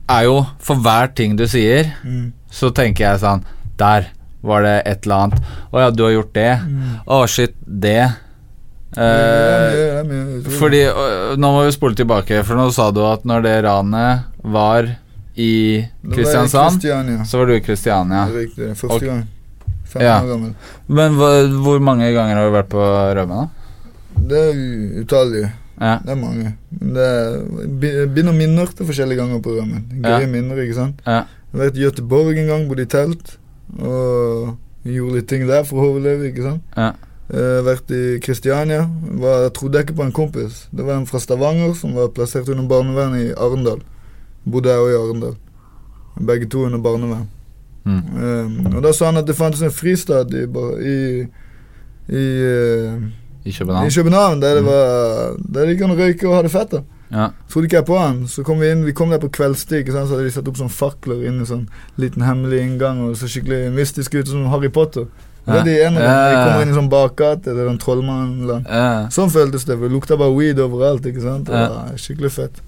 [0.09, 2.33] er jo for hver ting du sier, mm.
[2.51, 3.45] så tenker jeg sånn
[3.77, 4.09] Der
[4.43, 5.43] var det et eller annet.
[5.73, 6.61] Å ja, du har gjort det.
[6.67, 7.01] Mm.
[7.07, 8.15] Å, shit, det.
[8.97, 10.03] Eh,
[10.59, 10.81] fordi
[11.39, 14.89] Nå må vi spole tilbake, for nå sa du at når det ranet var
[15.37, 16.83] i Kristiansand,
[17.27, 18.25] så var du i Kristiania.
[18.35, 18.73] Riktig.
[18.77, 19.23] Første gang.
[19.91, 20.21] Fem Ja.
[20.23, 20.55] år gammel.
[20.89, 21.15] Men
[21.63, 22.83] hvor mange ganger har du vært på
[23.17, 23.49] Rømme, da?
[24.31, 25.53] Det er utallige.
[25.81, 25.99] Ja.
[26.05, 26.55] Det er mange.
[26.81, 29.85] Men Det er, bi- minner til forskjellige ganger på rømmen.
[30.03, 30.27] Gøye Ja.
[30.27, 31.01] minner, ikke sant.
[31.07, 31.25] Ja.
[31.53, 33.37] Jeg har vært i Göteborg en gang, bodde i telt.
[33.81, 36.63] Og gjorde litt ting der for å overleve, ikke sant.
[36.77, 36.93] Ja.
[37.31, 38.89] Eh, vært i Kristiania.
[39.23, 40.65] Var, jeg trodde ikke på en kompis.
[40.75, 43.85] Det var en fra Stavanger som var plassert under barnevernet i Arendal.
[44.51, 45.37] Bodde jeg òg i Arendal.
[46.27, 47.29] Begge to under barnevern.
[47.85, 48.03] Mm.
[48.13, 50.97] Uh, og da sa han at det fantes en fristad i, i,
[52.13, 52.99] i, uh,
[53.47, 53.91] I i København?
[53.95, 56.71] København der det var Der de kan røyke og ha det fett.
[56.73, 57.29] da Ja.
[57.49, 58.27] Trodde ikke jeg på han.
[58.29, 60.69] Så kom vi inn Vi kom der på kveldstid, så hadde de satt opp sånn
[60.69, 65.07] fakler inn i sånn liten hemmelig inngang, og så skikkelig mystisk ut, som Harry Potter.
[65.51, 65.61] Ja.
[65.61, 66.45] det er de ene ja.
[66.47, 69.09] kommer inn i sånn bakgate, det er en trollmann Ja.
[69.11, 69.79] Sånn føltes det.
[69.81, 71.07] Det lukta bare weed overalt.
[71.07, 71.47] ikke sant?
[71.47, 71.69] Det Ja.
[71.69, 72.61] var skikkelig fett.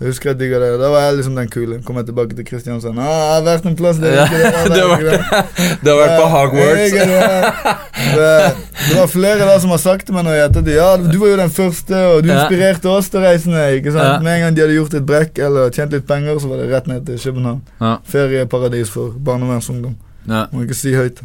[0.00, 0.68] Jeg husker jeg digga det.
[0.80, 1.76] Da var jeg liksom den kule.
[1.86, 2.98] Kom jeg tilbake til Kristiansand.
[2.98, 5.46] Ah, 'Jeg har vært en plass der Ja, det, du har vært,
[5.84, 6.92] du har vært på Hogwarts.
[6.92, 7.80] jeg det.
[8.14, 8.54] Det,
[8.90, 10.74] det var flere da som har sagt til meg når jeg gjettet det.
[10.74, 13.62] Ja, du var jo den første, og du inspirerte oss til reisene.
[13.78, 14.04] ikke sant?
[14.04, 14.18] Ja.
[14.18, 16.68] Med en gang de hadde gjort et brekk eller tjent litt penger, så var det
[16.74, 17.62] rett ned til København.
[17.80, 17.96] Ja.
[18.04, 19.94] Ferieparadis for barnevernsungdom.
[20.28, 20.46] Ja.
[20.52, 21.22] Må ikke si høyt.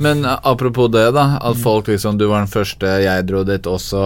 [0.00, 1.38] Men eh, apropos det, da.
[1.44, 4.04] At folk liksom Du var den første, jeg dro dit også.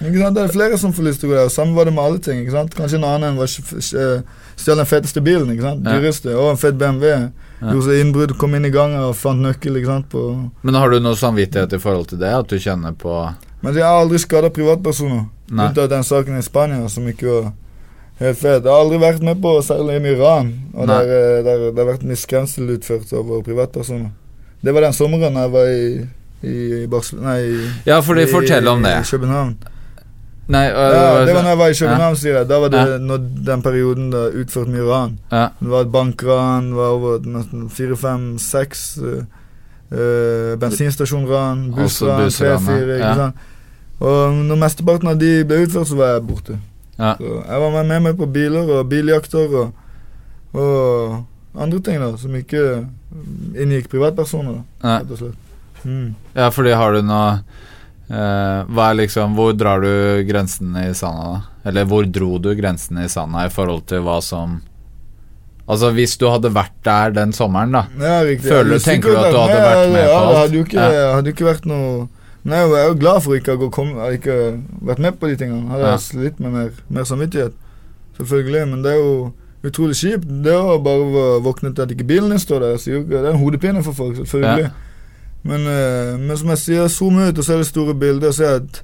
[0.00, 0.36] Ikke sant?
[0.36, 1.50] Det er flere som får lyst til å gå der.
[1.52, 2.42] Samme var det med alle ting.
[2.44, 2.76] ikke sant?
[2.78, 5.50] Kanskje en annen var stjal den feteste bilen.
[5.54, 5.82] ikke sant?
[5.82, 5.98] Ja.
[5.98, 6.36] Dyreste.
[6.38, 7.10] Og en fet BMW.
[7.10, 7.72] Ja.
[7.72, 9.80] Gjorde seg innbrudd, kom inn i gangen og fant nøkkel.
[9.80, 10.08] ikke sant?
[10.14, 10.24] På
[10.62, 12.30] Men har du noe samvittighet i forhold til det?
[12.30, 13.18] At du kjenner på
[13.64, 15.26] Men jeg har aldri skada privatpersoner.
[15.50, 17.52] Unntatt den saken i Spania som ikke var
[18.20, 18.62] helt fet.
[18.62, 20.52] Jeg har aldri vært med på særlig mye ran.
[20.74, 24.12] Og der, der, eh, der, det har vært mye skremsel utført over privatpersoner.
[24.64, 26.06] Det var den sommeren jeg var i,
[26.48, 28.92] i, Barcelona Nei, Ja, fordi i, fortell om det.
[29.00, 29.54] i København.
[30.48, 32.48] Nei, øh, Ja, det var når jeg var i København, sier jeg.
[32.48, 32.98] Da var det Ja.
[32.98, 35.18] når den perioden da utført mye ran.
[35.32, 35.46] ja.
[35.60, 39.22] Det var et bankran, det var over nesten fire, fem, seks uh,
[40.60, 42.58] bensinstasjonran, bussran, tre, bussran, ja.
[42.58, 42.98] fire.
[42.98, 43.10] Ja.
[43.10, 43.34] Ikke sant?
[44.00, 46.58] Og når mesteparten av de ble utført, så var jeg borte.
[46.98, 47.14] Ja.
[47.18, 49.72] Så jeg var med meg på biler og biljakter og,
[50.54, 51.24] og
[51.56, 52.86] andre ting da, som ikke
[53.54, 54.60] inngikk privatpersoner.
[54.60, 54.98] da, Nei.
[55.02, 55.40] rett og slett.
[55.84, 56.14] Mm.
[56.34, 57.42] ja, fordi har du noe
[58.08, 61.68] eh, Hva er liksom Hvor drar du grensen i sanda, da?
[61.68, 64.62] Eller hvor dro du grensen i sanda i forhold til hva som
[65.68, 67.86] Altså, hvis du hadde vært der den sommeren, da.
[68.00, 68.50] Ja, riktig.
[68.52, 70.36] Føler- Jeg tenker du at du hadde Nei, vært med ja, på alt?
[70.36, 71.14] Hadde jo ikke, Ja.
[71.14, 72.08] hadde ikke vært noe
[72.44, 74.08] Men jeg er jo- glad for ikke å ha
[74.84, 75.68] vært med på de tingene.
[75.70, 75.90] Hadde Ja.
[75.96, 77.52] jeg slitt med mer, mer samvittighet.
[78.18, 78.68] Selvfølgelig.
[78.68, 79.32] Men det er jo
[79.64, 80.26] utrolig kjipt.
[80.44, 83.30] Det å bare å våkne til at ikke bilen din står der, sier Det er
[83.32, 84.72] en hodepine for folk, selvfølgelig.
[85.44, 88.50] Men, eh, men som jeg sier, zoom ut og se det store bildet og se
[88.60, 88.82] at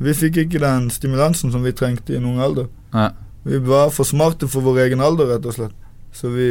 [0.00, 2.70] vi fikk ikke den stimulansen som vi trengte i en ung alder.
[2.94, 3.10] Ja.
[3.44, 5.76] Vi var for smarte for vår egen alder, rett og slett.
[6.12, 6.48] Så vi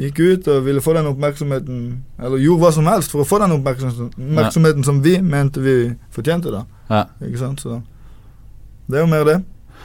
[0.00, 1.80] gikk ut og ville få den oppmerksomheten
[2.18, 4.86] Eller gjorde hva som helst for å få den oppmerksomheten, ja.
[4.86, 5.74] som vi mente vi
[6.10, 6.64] fortjente, da.
[6.90, 7.04] Ja.
[7.26, 7.60] Ikke sant?
[7.60, 7.82] Så
[8.90, 9.38] det er jo mer det.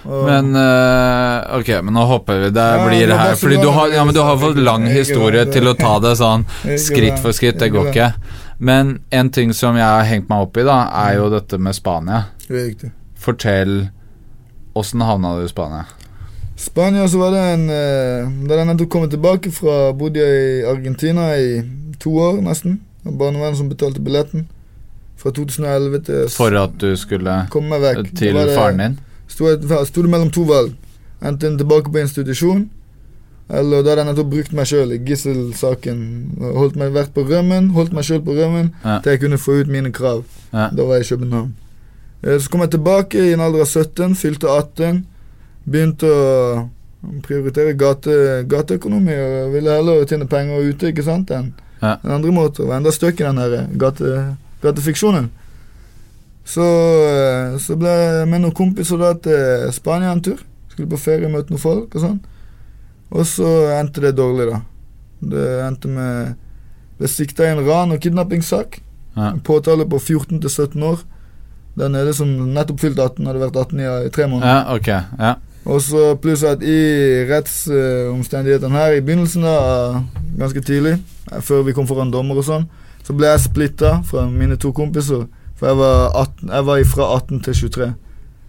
[0.04, 2.50] Men uh, Ok, men nå hopper vi.
[2.54, 5.68] Det blir det her Fordi du har, ja, men du har fått lang historie til
[5.68, 6.46] å ta det sånn
[6.88, 7.58] skritt for skritt.
[7.60, 8.12] Det går ikke.
[8.58, 10.78] Men en ting som jeg har hengt meg opp i, da,
[11.08, 12.24] er jo dette med Spania.
[12.50, 12.92] Riktig.
[13.18, 13.88] Fortell
[14.76, 15.86] Åssen havna du i Spania?
[16.60, 17.66] Spania så var det en
[18.48, 21.64] Da jeg nettopp kom tilbake fra Bodde jeg i Argentina i
[22.00, 22.82] to år, nesten.
[23.06, 24.46] Barnevernet som betalte billetten.
[25.20, 28.16] Fra 2011 til For at du skulle komme meg vekk.
[28.20, 28.98] til det det- faren din?
[29.28, 30.74] Sto, et, sto det mellom to valg.
[31.26, 32.70] Enten tilbake på institusjon,
[33.50, 36.00] eller da hadde jeg nettopp brukt meg sjøl i gisselsaken.
[36.58, 39.00] Holdt meg vært på rømmen, holdt meg sjøl på rømmen Ja.
[39.00, 40.24] til jeg kunne få ut mine krav.
[40.54, 40.70] Ja.
[40.70, 41.54] Da var jeg i København.
[42.24, 45.06] Eh, Så kom jeg tilbake i en alder av 17, fylte 18.
[45.70, 46.70] Begynte å
[47.24, 51.98] prioritere gate, gateøkonomi og ville heller tjene penger ute ikke sant, enn Ja.
[52.04, 52.66] en andre måter.
[52.66, 55.30] Var enda støkk i den gate, gatefiksjonen.
[56.46, 56.66] Så,
[57.10, 60.40] eh, så ble jeg med noen kompiser da til Spania en tur.
[60.70, 62.20] Skulle på ferie, møte noen folk og sånn.
[63.16, 64.62] Og så endte det dårlig, da.
[65.26, 66.36] Det endte med
[66.96, 68.78] Ble sikta i en ran- og kidnappingssak.
[69.18, 69.34] Ja.
[69.34, 71.02] En påtale på 14 til 17 år.
[71.76, 74.48] Der nede som nettopp fylt 18, hadde vært 18 i, i tre måneder.
[74.48, 75.34] ja, okay, Ja.
[75.66, 80.04] Og så pluss at i rettsomstendighetene her i begynnelsen, da,
[80.40, 81.00] ganske tidlig,
[81.42, 82.68] før vi kom foran dommer og sånn,
[83.04, 85.26] så ble jeg splitta fra mine to kompiser.
[85.56, 87.94] For jeg var, 18, jeg var fra 18 til 23.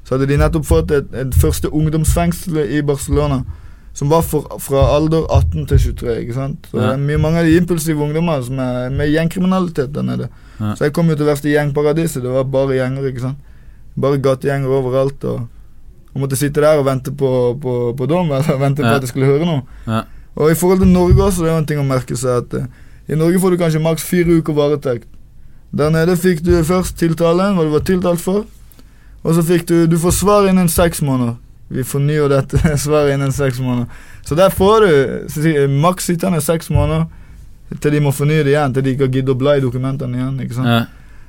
[0.06, 3.40] Så hadde de nettopp fått et, et første ungdomsfengsel i Barcelona.
[3.96, 6.16] Som var for, fra alder 18 til 23.
[6.20, 6.66] ikke sant?
[6.70, 6.82] Så Ja.
[6.82, 10.28] det er mye, Mange av de impulsive ungdommene som er med gjengkriminalitet der nede.
[10.60, 10.74] Ja.
[10.74, 12.22] Så jeg kom jo til verste gjengparadiset.
[12.22, 13.06] Det var bare gjenger.
[13.08, 13.36] ikke sant?
[14.00, 15.24] Bare gategjenger overalt.
[15.24, 15.46] og
[16.16, 17.28] og måtte sitte der og vente på,
[17.60, 19.62] på, på dom, eller vente på at jeg skulle høre noe.
[19.86, 19.98] Ja.
[20.36, 22.54] Og i forhold til Norge også, det er jo en ting å merke seg at
[22.56, 22.64] uh,
[23.12, 25.04] i Norge får du kanskje maks fire uker varetekt.
[25.76, 28.46] Der nede fikk du først tiltalen, hva du var tiltalt for,
[29.26, 31.36] og så fikk du Du får svar innen seks måneder.
[31.68, 33.86] Vi fornyer dette svaret innen seks måneder.
[34.26, 37.06] Så der får du maks sittende seks måneder
[37.82, 40.20] til de må fornye det igjen, til de ikke har giddet å bla i dokumentene
[40.20, 40.36] igjen.
[40.44, 40.70] ikke sant?
[40.70, 40.84] Ja.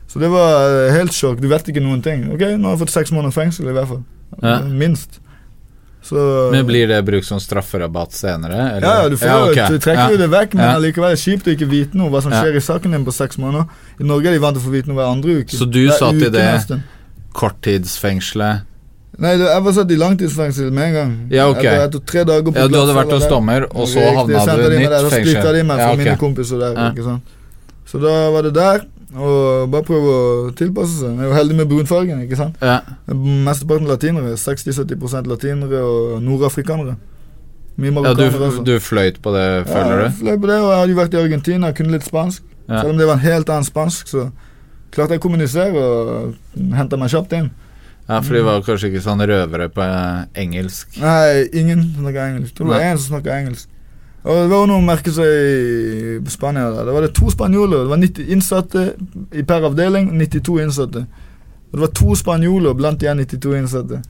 [0.07, 1.41] Så det var eh, helt sjokk.
[1.41, 2.27] Du vet ikke noen ting.
[2.31, 4.03] Ok, nå har jeg fått seks måneder fengsel, i hvert fall.
[4.43, 4.59] Ja.
[4.69, 5.17] Minst.
[6.07, 8.77] Så Men blir det brukt som strafferabatt senere?
[8.77, 8.87] Eller?
[8.87, 9.57] Ja, ja, du, får, ok.
[9.73, 10.11] du trekker Ja.
[10.13, 10.75] jo det vekk, men Ja.
[10.77, 12.43] allikevel er det kjipt å ikke vite noe hva som Ja.
[12.43, 13.67] skjer i saken din på seks måneder.
[13.99, 15.51] I Norge er de vant til å få vite noe hver andre uke.
[15.57, 16.81] Så du satt i det-.
[17.33, 18.61] Korttidsfengselet
[19.17, 21.13] Nei, jeg var satt i langtidsfengsel med en gang.
[21.33, 21.57] Ja, ok.
[21.63, 24.61] Etter, etter tre dager på Ja, du hadde vært hos dommer, og så havna du
[24.75, 25.53] i nytt der, Så splitta fengsel.
[25.57, 25.97] de meg fra Ja, ok.
[26.03, 26.73] mine kompiser der.
[26.77, 27.15] Ja.
[27.89, 30.23] Så da var det der, og bare prøve å
[30.57, 31.13] tilpasse seg.
[31.15, 32.57] Jeg er jo heldig med brunfargen, ikke sant.
[32.59, 32.79] Ja.
[33.07, 34.33] Mesteparten latinere.
[34.41, 36.97] 60-70 latinere og nordafrikanere.
[37.77, 40.17] Mye ja, marokkanere du, du fløyt på det, Ja, føler jeg du?
[40.23, 42.43] fløy på det, og jeg hadde jo vært i Argentina, kunne litt spansk.
[42.67, 42.81] Ja.
[42.81, 44.25] Selv om det var en helt annen spansk, så
[44.91, 46.35] klarte jeg å kommunisere og
[46.75, 47.51] hente meg kjapt inn.
[48.07, 50.95] Ja, for de var kanskje ikke sånn røvere på eh, engelsk.
[50.99, 52.51] Nei, ingen snakker engelsk.
[52.53, 53.67] Jeg tror det var én som snakker engelsk.
[54.25, 55.25] Og det var jo noe å merke seg
[56.25, 56.71] i Spania.
[56.73, 56.85] Der.
[56.89, 57.83] Det var det to spanjoler.
[57.85, 58.83] Det var 90 innsatte
[59.39, 61.05] i per avdeling, 92 innsatte.
[61.71, 64.01] Og det var to spanjoler blant de 92 innsatte.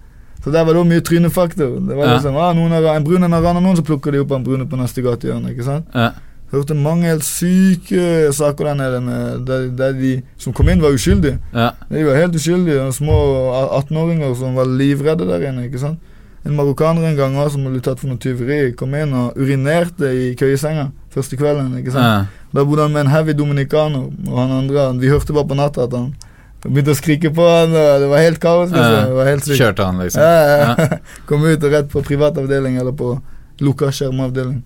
[0.44, 1.76] Så der var det også mye trynefaktor.
[1.90, 2.14] Det var Ja.
[2.16, 4.66] liksom, ah, noen er, En brun en raner noen, så plukker de opp en brune
[4.66, 5.52] på neste gatehjørne.
[5.52, 5.86] ikke sant?
[5.94, 6.12] Ja.
[6.52, 10.90] Hørte mange helt syke saker der nede med der, der de som kom inn, var
[10.96, 11.40] uskyldige.
[11.54, 11.72] Ja.
[11.92, 12.94] De var helt uskyldige.
[12.94, 15.66] Små 18-åringer som var livredde der inne.
[15.66, 16.00] ikke sant?
[16.48, 20.08] En marokkaner en gang også, som ble tatt for noe tyveri, kom inn og urinerte
[20.16, 21.74] i køyesenga første kvelden.
[21.82, 22.06] ikke sant?
[22.08, 22.46] Ja.
[22.56, 25.84] Da bodde han med en heavy dominikaner, og han andre Vi hørte bare på natta
[25.84, 26.14] at han
[26.64, 28.72] begynte å skrike på han, og det var helt kaos.
[28.72, 28.96] liksom.
[28.96, 29.04] Ja.
[29.10, 29.60] Det var helt sykt.
[29.60, 30.24] Kjørte han, liksom?
[30.24, 30.98] Ja, ja, ja.
[31.30, 33.12] Kom ut og rett på privatavdeling eller på
[33.64, 34.64] lukka skjermavdeling.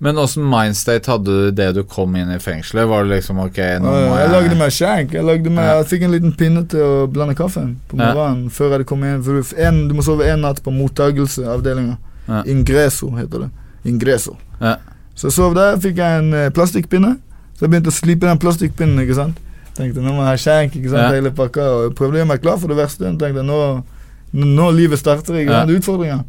[0.00, 2.86] Men åssen mindstate hadde du det du kom inn i fengselet?
[2.88, 5.12] Var det liksom ok, nå må jeg lagde meg skjenk.
[5.12, 8.14] Jeg, lagde meg, jeg fikk en liten pinne til å blande kaffen på Ja.
[8.48, 9.20] før jeg kom inn.
[9.58, 11.98] En, du må sove en natt på mottagelseavdelinga.
[12.28, 12.42] Ja.
[12.46, 13.50] Ingreso heter det.
[13.84, 14.36] Ingreso.
[14.60, 14.76] Ja.
[15.14, 17.18] Så jeg sov der, fikk jeg en eh, plastikkpinne.
[17.58, 19.02] Så jeg begynte å slipe den plastikkpinnen.
[19.04, 19.36] ikke sant?
[19.76, 21.10] Tenkte nå må jeg ha skjenk, ikke sant, Ja.
[21.12, 21.60] hele pakka.
[21.60, 23.04] Og jeg prøvde å gjøre meg klar for det verste.
[23.20, 23.84] Tenkte nå,
[24.32, 25.60] nå livet starter, ikke Ja.
[25.66, 26.24] sant, utfordringer.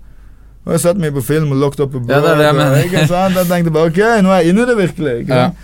[0.66, 2.50] Og jeg satt meg på film og locked up a Ja, det er det jeg
[2.50, 2.84] og- mener.
[2.84, 3.36] ikke sant?
[3.36, 5.14] Jeg tenkte bare ok, nå er jeg inne i det virkelig.
[5.22, 5.46] ikke Ja.
[5.48, 5.56] sant?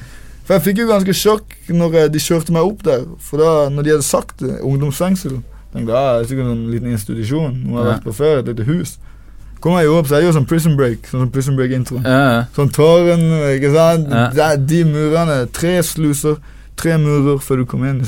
[0.46, 3.04] For jeg fikk jo ganske sjokk når eh, de kjørte meg opp der.
[3.20, 5.42] For da, når de hadde sagt det, ungdomsfengsel,
[5.74, 7.54] tenkte jeg ah, det er sikkert en liten institusjon.
[7.66, 7.94] Noe jeg har Ja.
[7.98, 8.98] vært på før, et lite hus.
[9.60, 11.08] Kommer jeg jo opp, så er det jo sånn Prison Break.
[11.12, 12.02] Sånn Prison Break-intro.
[12.04, 12.44] Ja, ja.
[12.56, 13.22] Sånn tårn,
[13.58, 14.10] ikke sant.
[14.36, 14.56] Ja.
[14.56, 15.48] De murene.
[15.52, 16.38] Tre sluser,
[16.78, 18.08] tre murer før du kommer inn.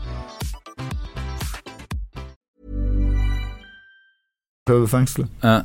[4.71, 5.29] Prøve fengselet.
[5.43, 5.59] Ja.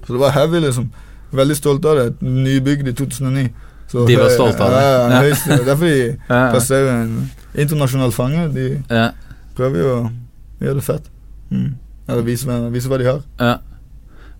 [0.00, 0.88] Så det var heavy, liksom.
[1.36, 2.08] Veldig stolt av det.
[2.24, 3.48] Nybygd i 2009.
[3.90, 4.82] Så, De var stolte av det.
[4.82, 5.58] Ja, ja.
[5.66, 6.16] Derfor de
[6.54, 8.48] plasserer en internasjonal fange.
[8.54, 9.10] De Ja.
[9.56, 10.00] prøver jo å
[10.60, 11.10] gjøre det fett.
[11.50, 11.74] Mm.
[12.08, 13.22] Eller vise, vise hva de har.
[13.40, 13.54] Ja.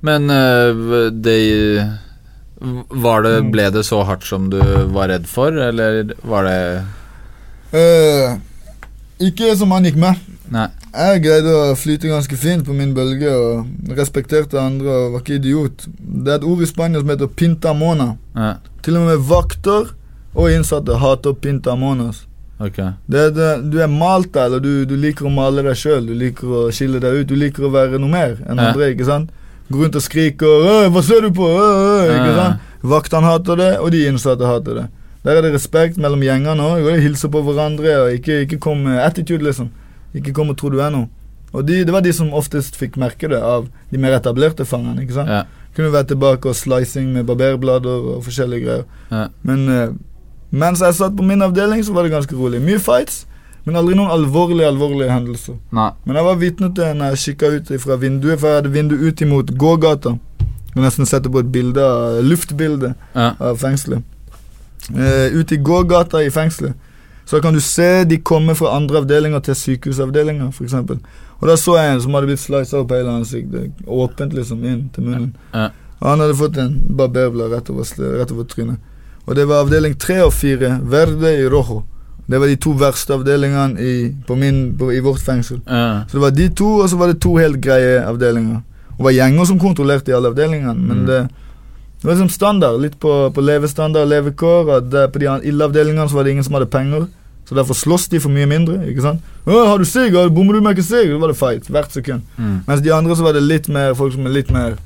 [0.06, 1.36] Men uh, de
[2.90, 4.58] Var det Ble det så hardt som du
[4.94, 6.58] var redd for, eller var det
[7.74, 8.36] uh,
[9.20, 10.20] ikke som han gikk med.
[10.50, 10.68] Nei.
[10.94, 13.66] Jeg greide å flyte ganske fint på min bølge og
[13.98, 15.86] respekterte andre og var ikke idiot.
[15.98, 18.12] Det er et ord i Spania som heter pinta mona.
[18.36, 19.90] Ja, Til og med vakter
[20.36, 22.22] og innsatte hater pinta monas.
[22.58, 26.06] Det det, du er malt der, eller du, du liker å male deg sjøl.
[26.06, 27.26] Du liker å skille deg ut.
[27.28, 28.70] Du liker å være noe mer enn Ja.
[28.70, 28.92] andre.
[28.94, 29.30] ikke sant?
[29.68, 32.36] Gå rundt og skrike og 'Hva ser du på?' Øy, ikke Ja.
[32.36, 32.60] sant?
[32.82, 34.86] Vaktene hater det, og de innsatte hater det.
[35.24, 37.00] Der er det respekt mellom gjengene òg.
[37.00, 39.70] Hilse på hverandre og ikke, ikke kom med attitude, liksom.
[40.16, 41.08] Ikke kom og tro du er noe.
[41.52, 45.04] Og de, det var de som oftest fikk merke det av de mer etablerte fangene.
[45.04, 45.30] ikke sant?
[45.30, 45.44] Ja.
[45.76, 48.84] Kunne være tilbake og slicing med barberblader og forskjellige greier.
[49.12, 49.26] Ja.
[49.46, 49.94] Men uh,
[50.50, 52.60] mens jeg satt på min avdeling, så var det ganske rolig.
[52.64, 53.26] Mye fights,
[53.66, 55.56] men aldri noen alvorlige alvorlige hendelser.
[55.76, 55.90] Nei.
[56.06, 58.96] Men jeg var vitne til når jeg kikka ut fra vinduet, for jeg hadde vindu
[59.00, 60.16] ut imot gågata.
[60.74, 63.30] Du nesten sette på et bilde av luftbilde Ja.
[63.40, 64.02] av fengselet.
[64.90, 66.74] Uh, ut i gågata i fengselet
[67.26, 70.74] så kan du se de komme fra andre avdelinger til sykehusavdelinger, f.eks.
[71.40, 74.84] Og da så jeg en som hadde blitt slisa opp hele ansiktet, åpent liksom inn
[74.94, 75.32] til munnen.
[75.52, 75.68] Ja.
[76.00, 77.88] Og han hadde fått en barberblad rett over,
[78.20, 78.78] rett over trynet.
[79.26, 81.82] Og det var avdeling tre og fire, Verde i Rojo.
[82.26, 83.92] Det var de to verste avdelingene i,
[84.26, 85.60] på min, på, i vårt fengsel.
[85.66, 88.62] Så det var de to, og så var det to helt greie avdelinger.
[88.96, 91.06] Og det var gjenger som kontrollerte i alle avdelingene, men Mm.
[91.06, 91.20] det,
[92.06, 92.80] det var liksom standard.
[92.80, 94.68] Litt på, på levestandard, levekår.
[94.76, 95.66] At på de an- ille
[96.08, 97.08] så var det ingen som hadde penger.
[97.48, 98.86] Så derfor slåss de for mye mindre.
[98.86, 99.20] ikke sant?
[99.46, 100.12] 'Har du sigg?
[100.34, 102.22] Bommer du med ikke sigg?' Da var det fight hvert sekund.
[102.38, 102.60] Mm.
[102.66, 104.76] Mens de andre så var det litt mer folk som er litt mer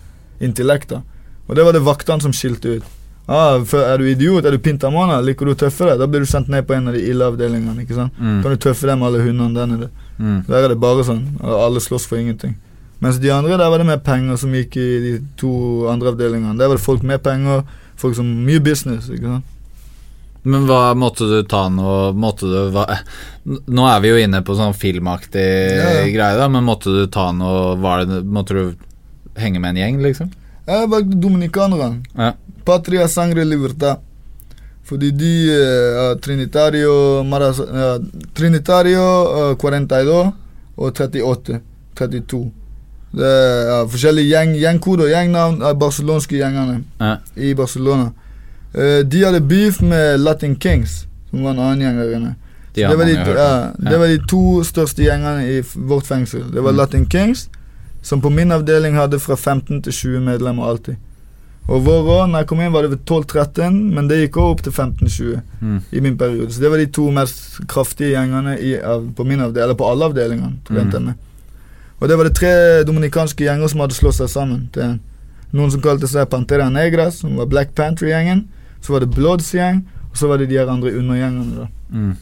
[0.41, 0.89] intellekt.
[0.89, 1.01] da.
[1.49, 2.83] Og det var det vaktene som skilte ut.
[3.29, 4.45] Ah, er du idiot?
[4.45, 5.21] Er du pintamana?
[5.21, 5.99] Liker du å tøffe deg?
[5.99, 7.83] Da blir du sendt ned på en av de ille avdelingene.
[7.83, 8.13] ikke sant?
[8.19, 8.43] Mm.
[8.43, 9.89] Kan du tøffe deg med alle hundene der nede.
[10.19, 10.45] Mm.
[10.49, 11.23] Der er det bare sånn.
[11.43, 12.57] Alle slåss for ingenting.
[13.01, 15.53] Mens de andre, der var det mer penger som gikk i de to
[15.89, 16.59] andre avdelingene.
[16.61, 17.65] Der var det folk med penger,
[18.01, 19.09] folk som Mye business.
[19.09, 19.57] ikke sant?
[20.43, 22.87] Men hva måtte du ta noe Måtte du hva,
[23.45, 26.07] Nå er vi jo inne på sånn filmaktig Ja, ja.
[26.15, 28.63] greie, da, men måtte du ta noe var det, Måtte du
[29.37, 30.31] henge med en gjeng, liksom?
[30.71, 32.01] Jeg valgte dominikanerne.
[32.15, 32.33] Ja.
[32.65, 34.03] Patria Sangre Libertad.
[34.87, 37.97] Fordi de uh, Trinitario, Maras, uh,
[38.37, 39.03] Trinitario
[39.51, 41.61] uh, 42 og 38.
[41.99, 42.43] 32.
[43.13, 47.17] Det er ja, forskjellige gjeng, gjengkoder, gjengnavn av barcelonske gjengene Ja.
[47.37, 48.13] i Barcelona.
[48.75, 52.35] Uh, de hadde beef med Latin Kings, som var en annen gjeng der inne.
[52.75, 56.45] De det, var de, ja, det var de to største gjengene i vårt fengsel.
[56.55, 56.77] Det var Mm.
[56.79, 57.49] Latin Kings,
[58.03, 60.95] som på min avdeling hadde fra 15 til 20 medlemmer alltid.
[61.69, 64.51] Og vår år, når jeg kom inn, var det ved 12-13, men det gikk også
[64.55, 65.81] opp til 15-20 Mm.
[65.93, 66.53] i min periode.
[66.53, 69.91] Så det var de to mest kraftige gjengene i, av, på min avdeling, eller på
[69.91, 70.53] alle avdelingene.
[70.71, 71.15] Mm.
[72.01, 72.53] Og det var det tre
[72.89, 74.69] dominikanske gjenger som hadde slått seg sammen.
[74.73, 75.01] til en.
[75.53, 78.47] Noen som kalte seg Pantera Negra, som var Black Panther-gjengen.
[78.81, 81.57] Så var det Bloods gjeng, og så var det de her andre undergjengene.
[81.57, 81.67] da.
[81.91, 82.17] Mm.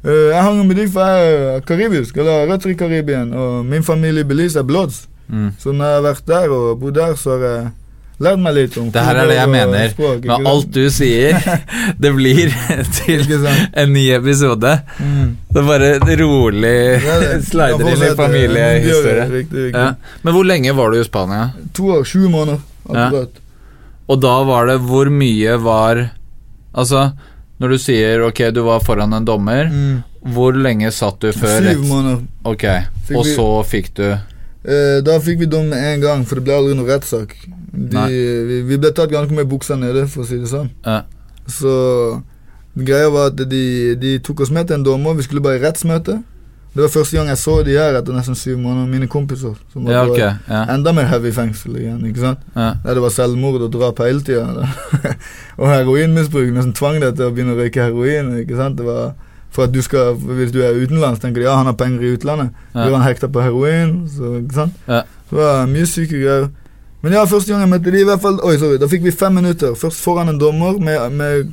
[0.00, 3.66] Uh, jeg hang med de for jeg er karibisk, eller rødt røtter i Karibien, og
[3.66, 5.08] min familie i Belize er Bloods.
[5.28, 5.50] Mm.
[5.58, 7.68] Så når jeg har vært der og bodd der, så har jeg
[8.20, 9.88] lært meg litt om Det her er det jeg mener.
[9.94, 11.38] språk, Med alt du sier,
[12.04, 12.52] det blir
[12.98, 13.34] til
[13.72, 14.74] en ny episode.
[15.00, 15.36] Mm.
[15.50, 17.16] Det er bare rolig Ja,
[17.50, 19.70] slider inn i familiehistorie.
[19.72, 19.86] Ja.
[20.22, 21.50] Men hvor lenge var du i Spania?
[21.76, 22.60] To år, sju måneder,
[22.90, 23.40] akkurat.
[24.10, 26.00] Og da var det Hvor mye var
[26.74, 27.10] Altså,
[27.60, 30.02] når du sier ok, du var foran en dommer, Mm.
[30.34, 32.20] hvor lenge satt du før Syv måneder.
[32.44, 32.64] Ok,
[33.16, 34.04] og så fikk du
[34.60, 37.36] Eh, da fikk vi dom med en gang, for det ble aldri noe rettssak.
[37.70, 38.18] Vi,
[38.68, 40.68] vi ble tatt ganske med buksa nede, for å si det sånn.
[40.84, 41.02] Ja.
[41.50, 41.72] Så
[42.76, 43.62] greia var at de,
[44.00, 45.16] de tok oss med til en dommer.
[45.18, 46.20] Vi skulle bare i rettsmøte.
[46.70, 48.86] Det var første gang jeg så de her etter nesten syv måneder.
[48.92, 49.56] Mine kompiser.
[49.72, 50.28] Som var Ja, okay.
[50.46, 50.60] Ja.
[50.76, 52.04] Enda mer heavy fengsel igjen.
[52.06, 52.44] ikke sant?
[52.54, 52.74] Ja.
[52.84, 54.68] Der det var selvmord og drap hele tida.
[55.60, 56.52] og heroinmisbruk.
[56.54, 58.36] Nesten tvang deg til å begynne å røyke heroin.
[58.44, 58.78] ikke sant?
[58.78, 59.16] Det var
[59.50, 62.12] for at du skal, Hvis du er utenlands, tenker de ja, han har penger i
[62.14, 62.52] utlandet.
[62.74, 62.84] Ja.
[62.84, 64.08] Blir han hekta på heroin?
[64.08, 64.76] Så, ikke sant?
[64.86, 65.02] Ja.
[65.30, 66.48] Det var mye syke greier.
[67.02, 69.12] Men ja, første gang jeg møtte de i hvert fall Oi, sorry, Da fikk vi
[69.14, 69.74] fem minutter.
[69.78, 71.52] Først foran en dommer med, med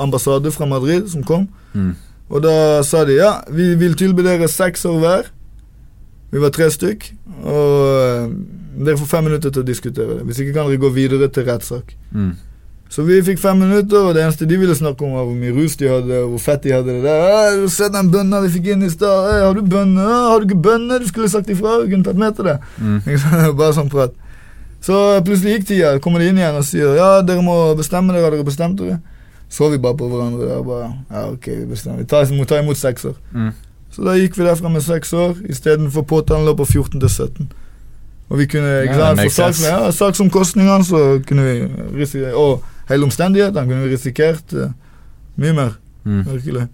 [0.00, 1.48] ambassade fra Madrid som kom.
[1.74, 1.92] Mm.
[2.28, 5.28] Og da sa de ja, vi vil tilby dere seks år hver.
[6.32, 7.06] Vi var tre stykk.
[7.44, 8.32] Og eh,
[8.84, 10.26] dere får fem minutter til å diskutere det.
[10.28, 11.94] Hvis ikke kan dere gå videre til rettssak.
[12.12, 12.32] Mm.
[12.88, 15.52] Så vi fikk fem minutter, og det eneste de ville snakke om, var hvor mye
[15.52, 17.58] rus de hadde, og hvor fett de hadde det der.
[17.72, 19.28] Se den bønna vi fikk inn i stad.
[19.44, 20.08] Har du bønner?
[20.08, 21.04] Har du ikke bønner?
[21.04, 21.82] Du skulle sagt ifra.
[21.82, 22.56] Vi kunne tatt med til det.
[22.80, 23.02] Mm.
[23.60, 24.16] Bare sånn prat.
[24.80, 28.28] Så plutselig gikk tida, kommer de inn igjen og sier ja, dere må bestemme dere,
[28.28, 29.00] har dere bestemt dere?
[29.50, 30.62] Så vi bare på hverandre der.
[30.62, 31.98] Bare, ja, ok, vi bestemmer.
[31.98, 33.16] Vi tar, må ta imot seks år.
[33.34, 33.50] Mm.
[33.90, 37.52] Så da gikk vi derfra med seks år, istedenfor påtalen lå på 14 til 17.
[38.28, 39.20] Og vi kunne ikke sant,
[39.56, 41.54] for saksomkostningene, så kunne vi
[41.96, 42.36] risikere
[42.88, 44.70] hele omstendighetene kunne risikert uh,
[45.38, 45.72] mye mer.
[46.04, 46.24] Mm.
[46.26, 46.68] Virkelig.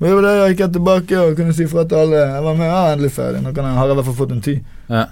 [0.00, 2.54] Men det var det jeg gikk tilbake og kunne si fra til alle Jeg var
[2.56, 3.42] med, ja, endelig ferdig.
[3.42, 4.60] Nå jeg, har jeg i hvert fall fått en tid.
[4.88, 5.04] Ja.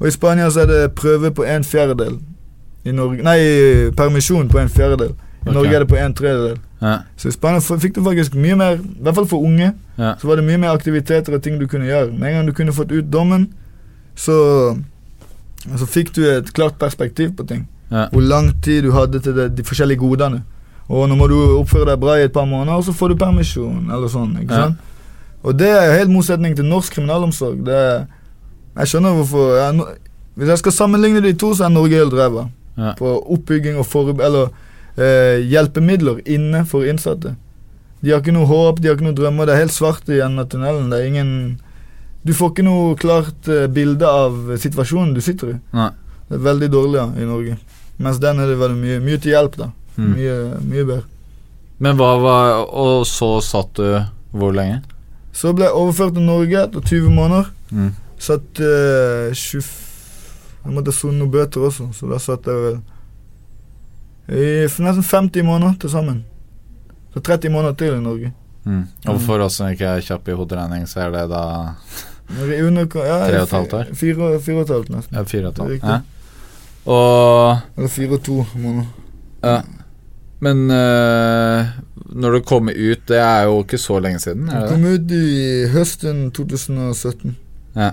[0.00, 2.16] Og i Spania så er det prøve på en fjerdedel.
[2.84, 3.40] I Norge Nei,
[3.96, 5.12] permisjon på en fjerdedel.
[5.12, 5.54] I okay.
[5.54, 6.56] Norge er det på en tredjedel.
[6.80, 6.94] Ja.
[7.16, 10.14] Så i Spania fikk du faktisk mye mer, i hvert fall for unge, Ja.
[10.16, 12.12] så var det mye mer aktiviteter og ting du kunne gjøre.
[12.12, 13.50] Med en gang du kunne fått ut dommen,
[14.16, 14.76] så,
[15.76, 17.68] så fikk du et klart perspektiv på ting.
[17.90, 18.06] Ja.
[18.12, 20.42] Hvor lang tid du hadde til det, de forskjellige godene.
[20.88, 23.16] Og nå må du oppføre deg bra i et par måneder, og så får du
[23.16, 24.36] permisjon, eller sånn.
[24.42, 24.62] ikke Ja.
[24.68, 24.76] sant?
[25.42, 27.64] Og det er helt motsetning til norsk kriminalomsorg.
[27.64, 28.06] Det
[28.76, 29.88] jeg skjønner hvorfor jeg, no-
[30.36, 32.48] Hvis jeg skal sammenligne de to, så er Norge helt ræva.
[32.78, 32.92] Ja.
[32.98, 34.48] På oppbygging og forbe- eller
[34.96, 37.34] eh, hjelpemidler inne for innsatte.
[38.02, 39.46] De har ikke noe håp, de har ikke noe drømmer.
[39.46, 40.88] Det er helt svart i enden av tunnelen.
[40.90, 41.60] Det er ingen
[42.24, 45.60] Du får ikke noe klart eh, bilde av situasjonen du sitter i.
[45.72, 45.90] Nei.
[46.28, 47.56] Det er veldig dårlig ja, i Norge.
[48.00, 49.70] Mens den er det veldig mye, mye til hjelp, da.
[49.96, 50.12] Mm.
[50.14, 51.04] Mye, mye bedre.
[51.80, 53.86] Men hva var Og så satt du
[54.36, 54.80] hvor lenge?
[55.34, 57.50] Så ble jeg overført til Norge etter 20 måneder.
[57.70, 57.90] Mm.
[58.20, 59.70] Satt eh, 20
[60.60, 62.80] Jeg måtte sone noen bøter også, så da satt jeg vel
[64.30, 66.20] i nesten 50 måneder til sammen.
[67.14, 68.28] Så 30 måneder til i Norge.
[68.68, 68.84] Mm.
[69.08, 71.42] Og for oss som ikke er kjappe i hoderegning, så er det da
[72.30, 73.88] Tre og et halvt år?
[73.98, 75.16] Fire og et halvt nesten.
[75.16, 76.04] ja, fire og et halvt.
[76.86, 78.86] Og Eller fire og to måneder.
[79.44, 79.60] ja.
[80.40, 81.66] Men uh,
[82.16, 85.10] når du kommer ut, det er jo ikke så lenge siden, er det kom ut
[85.12, 87.34] i høsten 2017.
[87.76, 87.90] Ja.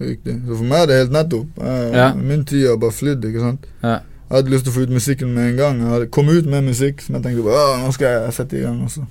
[0.00, 0.38] Riktig.
[0.46, 1.60] Så for meg er det helt nettopp.
[1.60, 2.06] Jeg, Ja.
[2.16, 3.66] Min tid har bare flydd, ikke sant.
[3.82, 3.98] Ja.
[3.98, 5.82] Jeg hadde lyst til å få ut musikken med en gang.
[5.84, 8.62] Jeg hadde kommet ut med musikk som jeg tenkte bare, nå skal jeg sette i
[8.64, 8.80] gang.
[8.88, 9.04] Også.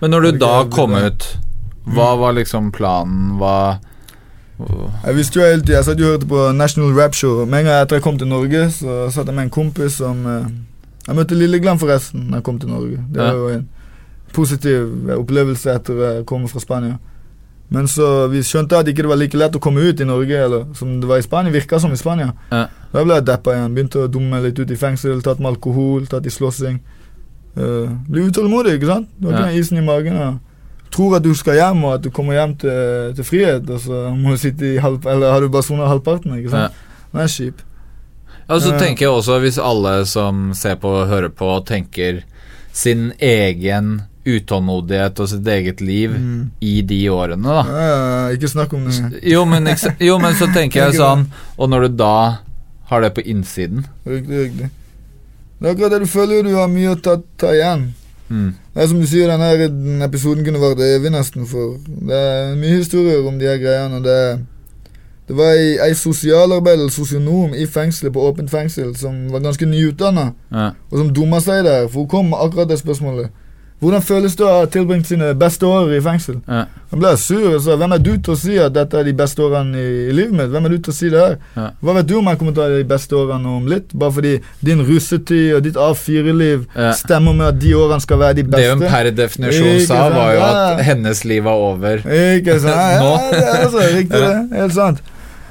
[0.00, 1.28] Men når du da kom ut,
[1.94, 3.36] hva var liksom planen?
[3.38, 3.78] Hva
[4.58, 7.44] Jeg visste jo hele tiden, jeg satt jo og hørte på National Rap Show.
[7.44, 10.22] Med en gang etter jeg kom til Norge, så satt jeg med en kompis som
[10.26, 10.46] eh,
[11.06, 13.02] Jeg møtte Lillegland forresten da jeg kom til Norge.
[13.12, 13.68] Det var jo en
[14.34, 16.96] positiv eh, opplevelse etter jeg kom fra Spania.
[17.68, 20.38] Men så vi skjønte at ikke det var like lett å komme ut i Norge
[20.38, 21.52] eller som det var i Spania.
[21.52, 22.32] Virka som i Spania.
[22.52, 22.66] Ja.
[22.92, 23.74] Da ble jeg deppa igjen.
[23.74, 25.22] Begynte å dumme litt ut i fengsel.
[25.24, 26.78] Tatt med alkohol, tatt i slåssing.
[27.56, 29.10] Uh, blir utålmodig, ikke sant?
[29.18, 30.20] Du har ikke den isen i magen.
[30.20, 30.38] Og
[30.90, 34.02] tror at du skal hjem, og at du kommer hjem til, til frihet, og så
[34.16, 35.00] må du sitte i halv...
[35.06, 36.72] Eller har du bare sona halvparten, ikke sant?
[37.12, 37.62] Den er kjip.
[38.48, 38.78] Ja, så Ja.
[38.78, 42.22] tenker jeg også, hvis alle som ser på og hører på, tenker
[42.72, 46.50] sin egen utålmodighet og sitt eget liv Mm.
[46.60, 47.62] i de årene, da.
[47.66, 49.20] Ja, ikke snakk om det.
[49.22, 49.66] Jo men,
[50.00, 51.26] jo, men så tenker jeg sånn
[51.58, 52.38] Og når du da
[52.90, 54.70] har det på innsiden Riktig, riktig.
[55.60, 57.94] Det er akkurat det du føler du har mye å ta, ta igjen.
[58.28, 58.50] Mm.
[58.74, 62.80] Det er som du sier, denne episoden kunne vært evig nesten, for det er mye
[62.80, 64.20] historier om de her greiene, det
[65.26, 70.28] Det var ei, ei sosialarbeider, sosionom, i fengselet, på åpent fengsel, som var ganske nyutdanna,
[70.52, 70.68] ja.
[70.90, 73.32] og som dumma seg der, for hun kom med akkurat det spørsmålet.
[73.76, 76.38] Hvordan føles det å ha tilbringt sine beste år i fengsel?
[76.48, 76.62] Ja.
[76.94, 79.12] Han ble sur og sa hvem er du til å si at dette er de
[79.18, 80.48] beste årene i, i livet mitt?
[80.54, 81.34] Hvem er du til å si det her?
[81.58, 81.66] Ja.
[81.84, 83.92] Hva vet du om jeg kommer til å ha de beste årene om litt?
[83.92, 84.32] Bare fordi
[84.64, 86.92] din russetid og ditt A4-liv Ja.
[86.96, 88.62] stemmer med at de årene skal være de beste.
[88.64, 90.14] Det hun per definisjon Ikke sa, sant?
[90.16, 90.48] var jo Ja.
[90.72, 91.96] at hennes liv var over.
[92.40, 92.80] Ikke sant?
[92.96, 93.12] Ja, Nå.
[93.12, 94.34] ja, det er altså riktig det.
[94.56, 95.02] Helt sant.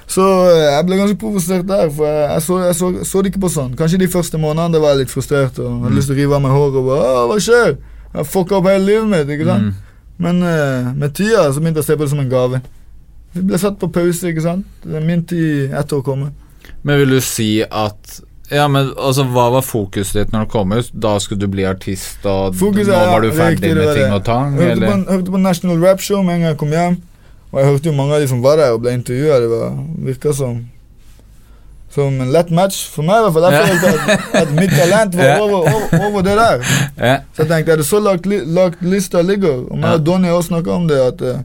[0.07, 3.31] Så eh, jeg ble ganske provosert der, for jeg, jeg, så, jeg så, så det
[3.35, 3.71] ikke på sånn.
[3.77, 5.95] Kanskje de første månedene det var jeg litt frustrert og hadde Mm.
[5.97, 7.75] lyst til å rive av meg håret og bare hva skjer?
[8.15, 9.73] Jeg fucka opp hele livet mitt, ikke sant?
[9.73, 9.81] Mm.
[10.25, 12.61] Men uh, med tida så begynte jeg å se på det som en gave.
[13.35, 14.67] Vi ble satt på pause, ikke sant?
[14.85, 16.31] Det er min tid etter å komme.
[16.87, 18.21] Men vil du si at
[18.53, 20.91] Ja, men altså, hva var fokuset ditt når du kom ut?
[20.93, 24.55] Da skulle du bli artist, og Fokuset nå var du ferdig med ting og tang,
[24.59, 26.99] Jeg hørte på, hørte på National Rap Show med en gang jeg kom hjem.
[27.51, 29.41] Og jeg hørte jo mange av de som var der og ble intervjua.
[29.41, 30.61] Det var, virka som
[31.95, 33.53] Som en lett match for meg, i hvert fall.
[33.55, 36.63] Jeg følte at, at mitt talent var over, over, over det der.
[36.99, 37.17] Ja.
[37.33, 39.61] Så jeg tenkte, er det så lagt, lagt lista ligger?
[39.71, 41.37] Og meg og Donny har snakka om det, at uh,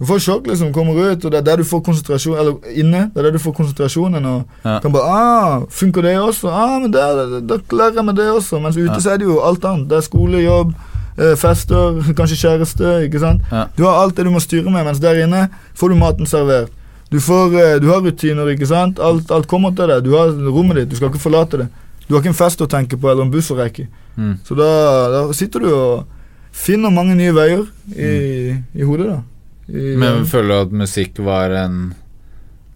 [0.00, 3.04] du får sjokk liksom, kommer ut, og det er der du får konsentrasjon Eller inne,
[3.14, 4.26] det er der du får konsentrasjonen.
[4.26, 4.78] Og Ja.
[4.82, 6.50] kan bare ah, Funker det også?
[6.50, 8.58] Ah, men der, da klarer jeg meg det også.
[8.60, 8.98] Mens ute Ja.
[9.00, 9.88] så er det jo alt annet.
[9.88, 10.74] Det er skole, jobb,
[11.18, 12.90] eh, fester, kanskje kjæreste.
[13.06, 13.46] Ikke sant?
[13.52, 13.64] Ja.
[13.78, 15.46] Du har alt det du må styre med, mens der inne
[15.78, 16.68] får du maten servert.
[17.10, 18.98] Du, får, eh, du har rutiner, ikke sant?
[19.02, 20.02] Alt, alt kommer til deg.
[20.06, 21.68] Du har rommet ditt, du skal ikke forlate det.
[22.06, 23.86] Du har ikke en fest å tenke på eller en buss å rekke.
[24.16, 24.34] Mm.
[24.46, 24.68] Så da,
[25.12, 26.16] da sitter du og
[26.56, 29.18] finner mange nye veier i, i hodet, da.
[29.66, 31.88] I, Men føler du at musikk var en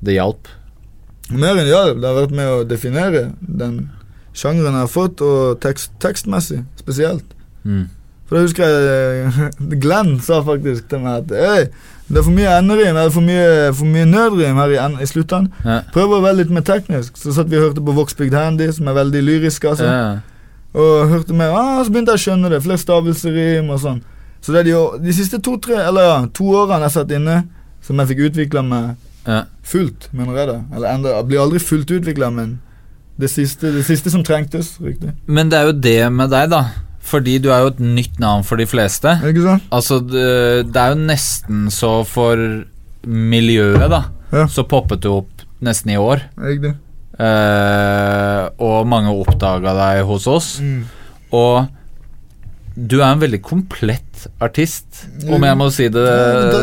[0.02, 0.48] Det hjalp?
[1.30, 3.84] Mer enn ja, det har vært med å definere den
[4.34, 7.36] sjangeren jeg har fått, og tekst, tekstmessig spesielt.
[7.62, 7.86] Mm.
[8.26, 9.50] For da husker jeg
[9.82, 11.68] Glenn sa faktisk til meg at Øy,
[12.10, 15.46] det er for mye enderim, eller for mye, for mye nødrim her i, i slutten.
[15.64, 15.76] Ja.
[15.94, 17.16] Prøver å være litt mer teknisk.
[17.16, 19.86] Så satt vi og hørte på Voxbygd Handy, som er veldig lyrisk, altså.
[19.86, 20.08] Ja.
[20.74, 22.60] Og hørte mer, ah, så begynte jeg å skjønne det.
[22.66, 24.02] Flere stavelserim og sånn.
[24.42, 24.74] Så det er de,
[25.06, 27.38] de siste to-tre, eller ja, to årene jeg satt inne,
[27.84, 28.90] som jeg fikk utvikla meg
[29.28, 29.42] Ja.
[29.62, 30.58] fullt, mener jeg det.
[30.74, 32.58] Eller enda, jeg blir aldri fullt utvikla, men
[33.20, 34.78] det siste, det siste som trengtes.
[34.80, 35.12] Riktig.
[35.28, 36.62] Men det er jo det med deg, da.
[37.10, 39.16] Fordi du er jo et nytt navn for de fleste.
[39.26, 39.64] Ikke sant?
[39.74, 42.38] Altså, det, det er jo nesten så for
[43.06, 44.46] miljøet, da, Ja.
[44.46, 46.22] så poppet du opp nesten i år.
[46.38, 46.76] Riktig.
[47.20, 50.54] Uh, og mange oppdaga deg hos oss.
[50.64, 50.84] Mm.
[51.36, 51.66] Og
[52.80, 56.06] du er en veldig komplett artist, om jeg må si det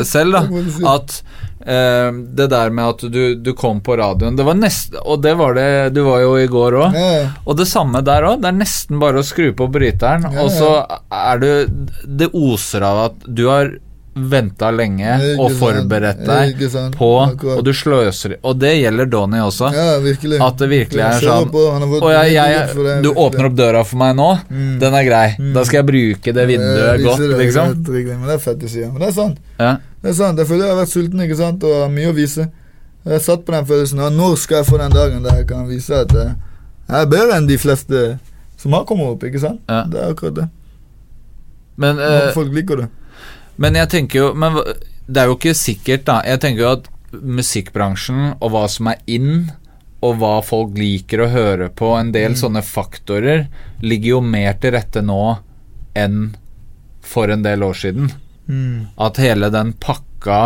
[0.07, 0.93] selv, da.
[0.95, 1.19] at
[1.67, 5.33] eh, det der med at du, du kom på radioen Det var nesten Og det
[5.39, 6.95] var det Du var jo i går òg.
[6.97, 8.41] Ja, Og det samme der òg.
[8.43, 10.71] Det er nesten bare å skru på bryteren, Ja, og så
[11.11, 11.51] er du
[12.07, 13.75] Det oser av at du har
[14.17, 16.61] venta lenge og forberedt deg
[16.97, 17.09] på.
[17.53, 19.71] Og du sløser Og det gjelder Donny også.
[19.75, 20.39] ja, virkelig.
[20.41, 24.29] At det virkelig er sånn Og jeg, jeg, du åpner opp døra for meg nå.
[24.49, 24.71] Mm.
[24.81, 25.27] Den er grei.
[25.53, 27.75] Da skal jeg bruke det vinduet godt, liksom.
[27.85, 28.81] Men det er fett å si.
[28.87, 29.37] Men det er sant.
[30.07, 32.15] Det er sant, Jeg føler jeg har vært sulten ikke sant, og har mye å
[32.15, 32.45] vise.
[33.03, 35.47] Jeg har satt på den følelsen ja, Når skal jeg få den dagen der jeg
[35.49, 36.29] kan vise at eh,
[36.87, 38.03] jeg er bedre enn de fleste
[38.55, 39.25] som har kommet opp?
[39.27, 39.59] ikke sant?
[39.67, 39.81] Ja.
[39.91, 40.45] Det er akkurat det.
[41.75, 42.87] Men, eh, folk liker det.
[43.57, 44.55] men jeg tenker jo Men
[45.07, 46.21] det er jo ikke sikkert, da.
[46.23, 49.49] Jeg tenker jo at musikkbransjen og hva som er in,
[49.99, 53.49] og hva folk liker å høre på, en del sånne faktorer,
[53.83, 55.37] ligger jo mer til rette nå
[55.99, 56.37] enn
[57.03, 58.11] for en del år siden.
[58.47, 58.87] Mm.
[58.97, 60.41] At hele den pakka,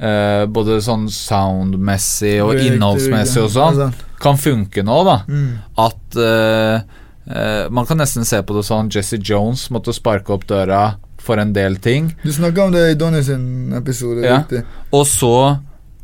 [0.00, 5.16] eh, både sånn soundmessig og innholdsmessig og sånn, kan funke nå, da.
[5.28, 5.52] Mm.
[5.80, 6.82] At eh,
[7.30, 11.40] eh, Man kan nesten se på det sånn Jesse Jones måtte sparke opp døra for
[11.40, 12.14] en del ting.
[12.24, 14.24] Du snakka om det i Donny sin episode.
[14.24, 14.40] Ja.
[14.40, 14.64] riktig.
[14.92, 15.58] Og så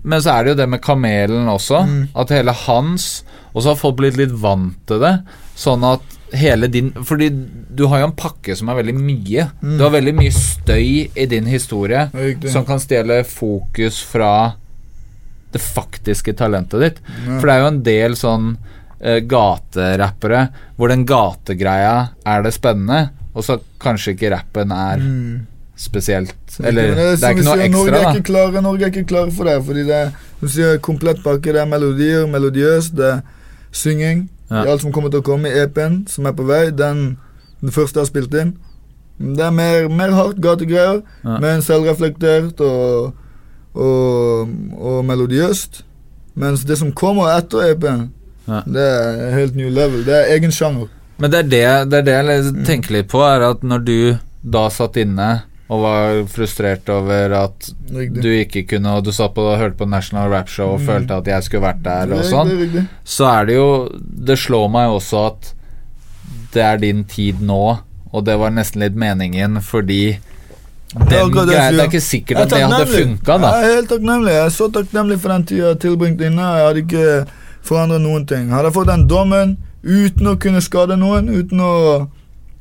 [0.07, 1.83] Men så er det jo det med kamelen også.
[1.83, 2.03] Mm.
[2.15, 5.17] At hele hans Og så har folk blitt litt vant til det.
[5.57, 7.31] Sånn at hele din Fordi
[7.77, 9.49] du har jo en pakke som er veldig mye.
[9.63, 9.75] Mm.
[9.79, 12.07] Du har veldig mye støy i din historie
[12.53, 14.31] som kan stjele fokus fra
[15.53, 17.03] det faktiske talentet ditt.
[17.27, 17.39] Ja.
[17.39, 23.11] For det er jo en del sånn uh, gaterappere hvor den gategreia er det spennende,
[23.37, 25.47] og så kanskje ikke rappen er Mm.
[25.77, 28.85] spesielt Eller det er, som vi ikke noe sier, Norge ekstra, er ikke klare, Norge
[28.85, 29.57] er ikke klare for det.
[29.65, 31.53] Fordi det er som sier, komplett pakke.
[31.53, 33.21] Det er melodier, melodiøst, det er
[33.73, 34.29] synging.
[34.51, 34.61] Ja.
[34.63, 36.71] Det er alt som kommer til å komme i EP-en, som er på vei.
[36.71, 37.17] Den,
[37.61, 38.53] den første jeg har spilt inn.
[39.19, 41.39] Det er mer, mer hardt gategreier, Ja.
[41.41, 43.15] men selvreflektert og,
[43.75, 45.83] og, og melodiøst.
[46.37, 48.11] Mens det som kommer etter EP-en,
[48.47, 48.61] Ja.
[48.67, 50.05] det er helt new level.
[50.07, 50.87] Det er egen sjanger.
[51.19, 52.65] Men det er det, det, er det jeg Mm.
[52.65, 57.71] tenker litt på, er at når du da satt inne og var frustrert over at
[57.91, 60.87] du ikke kunne Og du satt på og hørte på National Rap Show og Mm.
[60.87, 63.89] følte at jeg skulle vært der og sånn, så er det jo
[64.27, 65.53] Det slår meg også at
[66.55, 67.79] det er din tid nå,
[68.13, 70.19] og det var nesten litt meningen fordi
[70.95, 73.51] Det er det er ikke sikkert at det hadde funka, da.
[73.61, 74.33] Jeg er helt takknemlig.
[74.33, 76.47] Jeg er så takknemlig for den tida jeg tilbringte inne.
[76.57, 77.27] Jeg hadde ikke
[77.67, 78.49] forandret noen ting.
[78.55, 81.73] Hadde jeg fått den dommen uten å kunne skade noen, uten å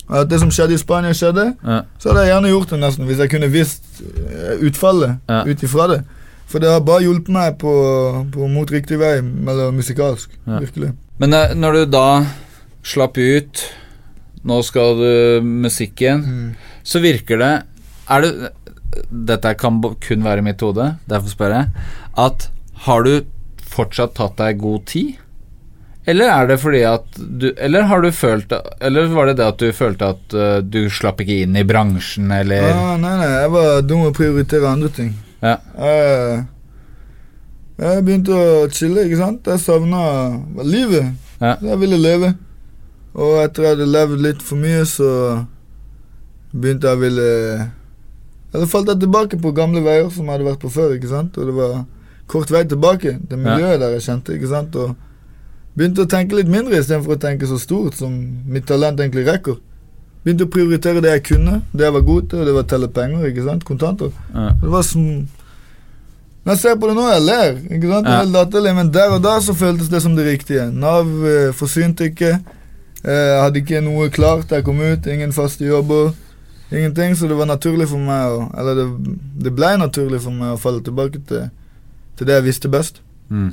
[0.10, 1.82] at det som skjedde i Spania, skjedde, Ja.
[2.00, 5.44] så hadde jeg gjerne gjort det nesten, hvis jeg kunne visst eh, utfallet Ja.
[5.46, 6.04] ut ifra det.
[6.48, 7.72] For det har bare hjulpet meg på,
[8.32, 10.30] på mot riktig vei, eller musikalsk.
[10.46, 10.60] Ja.
[10.60, 10.92] Virkelig.
[11.18, 12.26] Men eh, når du da
[12.84, 13.64] slapp ut
[14.46, 16.20] Nå skal du musikk igjen.
[16.22, 16.50] Mm.
[16.86, 17.64] Så virker det
[18.14, 18.52] Er det
[19.10, 21.66] Dette kan kun være i mitt hode, derfor spør jeg.
[22.16, 22.46] At
[22.86, 23.26] har du
[23.60, 25.16] fortsatt tatt deg god tid?
[26.06, 29.62] Eller er det fordi at du Eller har du følt Eller var det det at
[29.62, 33.54] du følte at uh, du slapp ikke inn i bransjen, eller Ah, nei, nei, jeg
[33.56, 35.16] var dum og prioritere andre ting.
[35.42, 35.58] Ja.
[35.82, 36.44] Jeg,
[37.82, 39.50] jeg begynte å chille, ikke sant.
[39.50, 40.04] Jeg savna
[40.64, 41.12] livet.
[41.42, 41.56] Ja.
[41.60, 42.32] Jeg ville leve.
[43.16, 45.10] Og etter jeg hadde levd litt for mye, så
[46.56, 47.28] begynte jeg å ville
[48.56, 51.38] Eller falt jeg tilbake på gamle veier som jeg hadde vært på før, ikke sant.
[51.38, 51.82] Og det var
[52.32, 53.18] kort vei tilbake.
[53.22, 54.78] Det miljøet der jeg kjente, ikke sant.
[54.80, 54.96] Og
[55.76, 58.14] begynte å tenke litt mindre istedenfor å tenke så stort som
[58.48, 59.58] mitt talent egentlig rekker.
[60.26, 62.70] Begynte å prioritere det jeg kunne, det jeg var god til, og det var å
[62.72, 63.66] telle penger, ikke sant.
[63.68, 64.14] Kontanter.
[64.34, 64.48] Ja.
[64.62, 65.04] Det var som
[66.46, 67.56] Når jeg ser på det nå, jeg ler.
[67.74, 68.08] Ikke sant?
[68.08, 68.24] Ja.
[68.30, 70.68] latterlig, men der og da så føltes det som det riktige.
[70.72, 72.36] Nav eh, forsynte ikke.
[73.02, 75.08] Eh, Jeg hadde ikke noe klart da jeg kom ut.
[75.10, 76.12] Ingen faste jobber.
[76.72, 78.86] Ingenting, så det var naturlig for meg å Eller det,
[79.46, 81.50] det ble naturlig for meg å falle tilbake til,
[82.18, 83.02] til det jeg visste best.
[83.30, 83.52] Mm.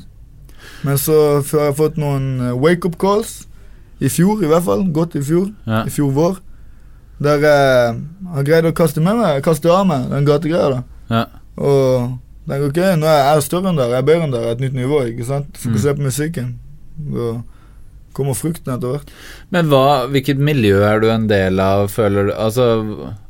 [0.85, 3.47] Men så før jeg har fått noen eh, wake-up calls,
[4.03, 5.85] i fjor i hvert fall, godt i fjor, Ja.
[5.87, 6.41] i fjor vår,
[7.23, 8.01] Der jeg
[8.35, 10.71] har greid å kaste med meg, kaste av meg den gategreia.
[10.71, 10.83] da.
[11.09, 11.25] Ja.
[11.57, 12.19] Og
[12.49, 14.75] tenker ok, nå er jeg større enn der, jeg er bedre enn der, et nytt
[14.75, 15.05] nivå.
[15.07, 15.47] ikke sant?
[15.57, 16.57] Fokuser på musikken.
[16.99, 17.43] Da
[18.17, 19.11] kommer frukten etter hvert.
[19.53, 22.33] Men hva, hvilket miljø er du en del av, føler du?
[22.37, 22.67] Altså,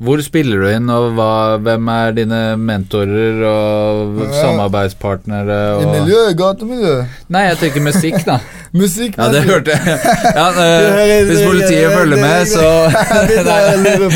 [0.02, 1.30] hvor spiller du inn, og hva,
[1.62, 4.30] hvem er dine mentorer og Ja.
[4.42, 5.60] samarbeidspartnere?
[5.80, 5.94] I Og...
[5.96, 7.18] miljøet, gatemiljøet.
[7.32, 8.38] Nei, jeg tenker musikk, da.
[8.82, 9.98] Musikk Ja, det hørte jeg.
[10.38, 12.68] Ja, Det eh, hvis politiet det- følger med, så
[13.82, 14.08] Det.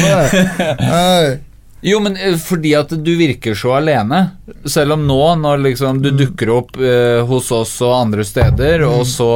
[0.81, 1.39] Nei.
[1.87, 4.23] Jo, men eh, fordi at du virker så alene.
[4.67, 9.05] Selv om nå, når liksom du dukker opp eh, hos oss og andre steder, og
[9.07, 9.29] så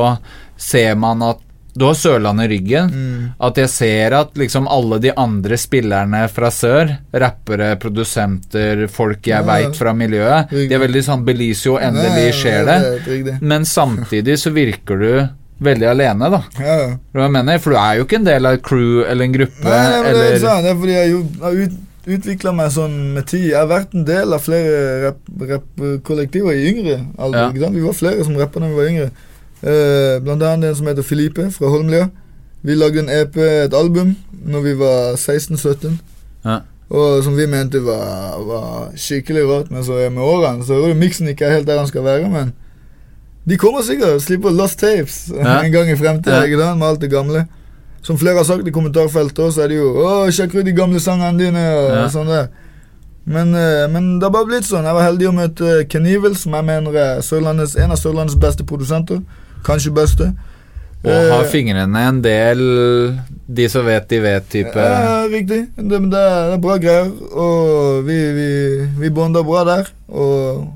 [0.61, 2.89] ser man at du har Sørlandet i ryggen.
[3.41, 9.39] At jeg ser at liksom alle de andre spillerne fra sør, rappere, produsenter, folk jeg
[9.39, 9.47] Ja.
[9.47, 12.79] veit fra miljøet, de er veldig sånn Belicio, endelig skjer det.
[13.25, 13.37] det.
[13.41, 15.29] Men samtidig så virker du
[15.63, 16.43] veldig alene, da.
[16.59, 16.97] Ja.
[17.15, 19.33] Hva jeg mener, For du er jo ikke en del av et crew eller en
[19.39, 20.65] gruppe, Nei, nei, men det, er eller sant.
[20.67, 21.81] det er fordi jeg har ut,
[22.19, 23.47] utvikla meg sånn med tid.
[23.53, 27.53] Jeg har vært en del av flere rappkollektiver i yngre alder.
[27.61, 27.69] Ja.
[27.71, 29.11] Vi var flere som rappa da vi var yngre.
[29.63, 32.09] Eh, blant annet en som heter Filipe fra Holmlia.
[32.63, 35.99] Vi lagde en EP, et album, når vi var 16-17.
[36.45, 36.59] Ja.
[36.91, 39.71] Og som vi mente var, var skikkelig rått.
[39.71, 42.29] Men så er med årene så er miksen ikke helt der han skal være.
[42.31, 42.53] Men
[43.49, 44.23] de kommer sikkert.
[44.23, 45.61] Slipper Lost Tapes Ja.
[45.65, 47.47] en gang i fremtiden ikke med alt det gamle.
[48.03, 51.01] Som flere har sagt i kommentarfeltet så er det jo 'Å, sjekk ut de gamle
[51.01, 52.09] sangene dine', og Ja.
[52.09, 52.49] sånn der.
[53.25, 54.85] Men, eh, men det har bare blitt sånn.
[54.85, 57.15] Jeg var heldig å møte Ken Evil, som jeg mener er
[57.85, 59.21] en av Sørlandets beste produsenter.
[59.67, 60.33] Kanskje beste.
[61.03, 62.61] Og har Eh, fingrene en del
[63.49, 65.63] De som vet, de vet-type Ja, riktig.
[65.77, 67.09] Det, det, er bra greier.
[67.33, 68.51] Og vi, vi,
[68.99, 69.91] vi bonda bra der.
[70.09, 70.69] Og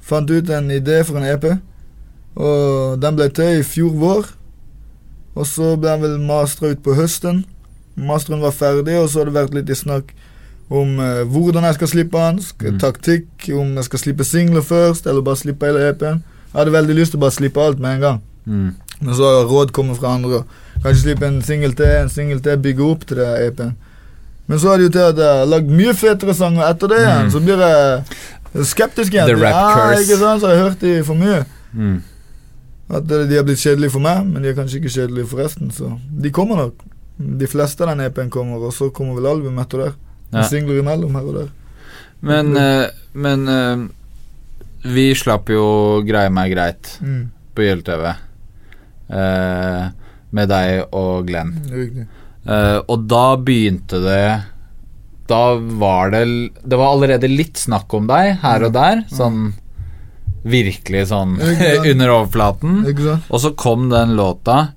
[0.00, 1.44] fant ut en idé for en EP.
[2.36, 4.30] Og den ble til i fjor vår.
[5.36, 7.44] Og så ble den vel mastra ut på høsten.
[7.96, 10.12] Masteren var ferdig, og så har det vært litt i snakk
[10.72, 12.40] om eh, hvordan jeg skal slippe den.
[12.40, 12.80] Mm.
[12.80, 16.22] Taktikk, om jeg skal slippe singler først, eller bare slippe hele EP-en.
[16.56, 18.20] Jeg hadde veldig lyst til å bare slippe alt med en gang.
[18.46, 18.74] mm.
[19.00, 20.38] Men så har råd kommet fra andre.
[20.80, 23.74] Kanskje slippe en singel til, en singel til, bygge opp til det EP-en.
[24.46, 27.00] Men så er det jo til at jeg har lagd mye fetere sanger etter det
[27.02, 27.26] igjen.
[27.26, 27.30] Mm.
[27.34, 29.28] Så blir jeg skeptisk igjen.
[29.28, 29.98] The rap curse.
[29.98, 30.40] Ja, Ikke sant?
[30.40, 31.42] Så har jeg hørt de for mye.
[31.76, 31.98] Mm.
[32.88, 35.42] At eh, de har blitt kjedelige for meg, men de er kanskje ikke kjedelige for
[35.44, 35.70] resten.
[35.76, 35.92] Så
[36.22, 36.86] de kommer nok.
[37.18, 39.94] De fleste av den EP-en kommer, og så kommer vel albumet etter der.
[40.32, 40.42] Ja.
[40.48, 41.50] singler imellom her og der.
[42.26, 43.84] Men, eh, men eh,
[44.94, 47.30] vi slapp jo Greie meg greit Mm.
[47.54, 48.06] på YLTV.
[49.10, 49.88] eh,
[50.36, 51.52] med deg og Glenn.
[52.46, 54.42] Eh, og da begynte det
[55.28, 56.24] Da var det
[56.62, 59.00] Det var allerede litt snakk om deg her og der.
[59.10, 59.54] Sånn
[60.46, 61.32] virkelig sånn
[61.90, 62.84] under overflaten.
[63.30, 64.68] Og så kom den låta.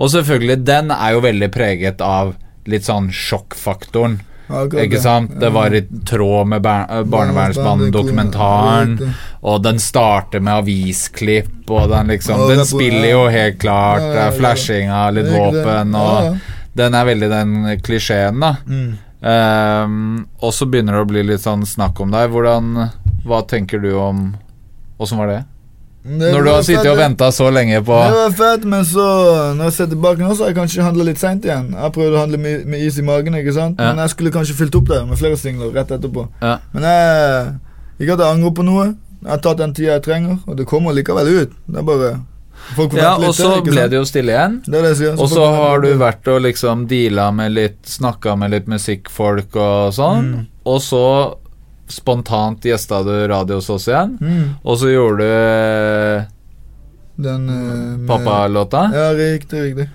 [0.00, 2.34] Og selvfølgelig, den er jo veldig preget av
[2.66, 4.20] litt sånn sjokkfaktoren.
[4.48, 5.34] Akkurat Ikke sant?
[5.40, 8.94] Det var i tråd med bar Barnevernsbanen-dokumentaren.
[9.40, 14.00] Og den starter med avisklipp, og den liksom Den er spiller jo helt klart.
[14.00, 16.38] Det er flashing av litt våpen, og
[16.78, 18.56] den er veldig den klisjeen, da.
[18.66, 18.96] Mm.
[19.28, 22.30] Ehm, og så begynner det å bli litt sånn snakk om deg.
[22.30, 22.90] Hvordan
[23.26, 24.36] Hva tenker du om
[24.98, 25.42] Åssen var det?
[26.08, 29.08] Når du har sittet og venta så lenge på Det var fett, men så
[29.58, 31.68] Når jeg ser tilbake nå, så har jeg kanskje handla litt seint igjen.
[31.74, 33.76] Jeg prøvde å handle med, med is i magen, ikke sant?
[33.80, 33.92] Ja.
[33.92, 36.28] men jeg skulle kanskje fylt opp det med flere singler rett etterpå.
[36.42, 36.56] Ja.
[36.72, 37.52] Men jeg
[37.98, 38.88] Ikke at jeg angrer på noe.
[39.18, 41.56] Jeg har tatt den tida jeg trenger, og det kommer likevel ut.
[41.66, 42.10] Det er bare
[42.76, 44.58] Folk Ja, og så ble det jo stille igjen.
[44.66, 45.14] Det det sier.
[45.16, 49.94] Og så har du vært og liksom deala med litt Snakka med litt musikkfolk og
[49.96, 50.32] sånn.
[50.34, 50.48] Mm.
[50.68, 51.04] Og så
[51.92, 54.16] spontant gjesta du radio hos oss igjen.
[54.20, 54.44] Mm.
[54.64, 55.28] Og så gjorde
[57.18, 58.90] du Den uh, pappalåta.
[58.94, 59.88] Ja, riktig, riktig.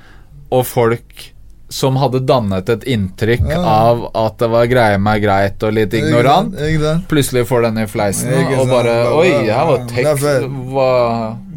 [0.52, 1.30] Og folk
[1.74, 3.62] som hadde dannet et inntrykk Ja.
[3.66, 7.08] av at det var greie meg greit og litt ignorant, Ikke sant?
[7.10, 8.30] plutselig får den i fleisen
[8.60, 10.22] og bare Oi, her var tekst.
[10.70, 10.90] Hva,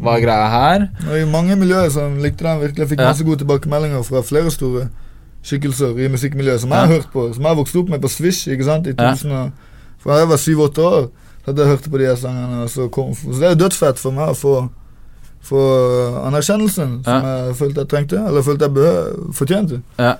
[0.01, 0.87] hva er greia her?
[1.05, 2.79] Og i mange miljøer som likte den virkelig.
[2.87, 3.11] Jeg fikk Ja.
[3.11, 4.87] masse gode tilbakemeldinger fra flere store
[5.43, 7.27] skikkelser i musikkmiljøet som jeg har hørt på.
[7.35, 9.11] Som jeg har vokst opp med på Swish ikke sant, i Ja.
[9.13, 9.51] 1000 og,
[10.07, 11.09] Fra jeg var syv-åtte år.
[11.45, 12.63] Hadde jeg hørt på de her sangene.
[12.71, 14.53] Så, kom, så det er jo dødsfett for meg å få,
[15.47, 15.61] få
[16.27, 18.21] anerkjennelsen som jeg følte jeg trengte.
[18.27, 19.81] Eller følte jeg behø- fortjente.
[19.99, 20.13] Ja.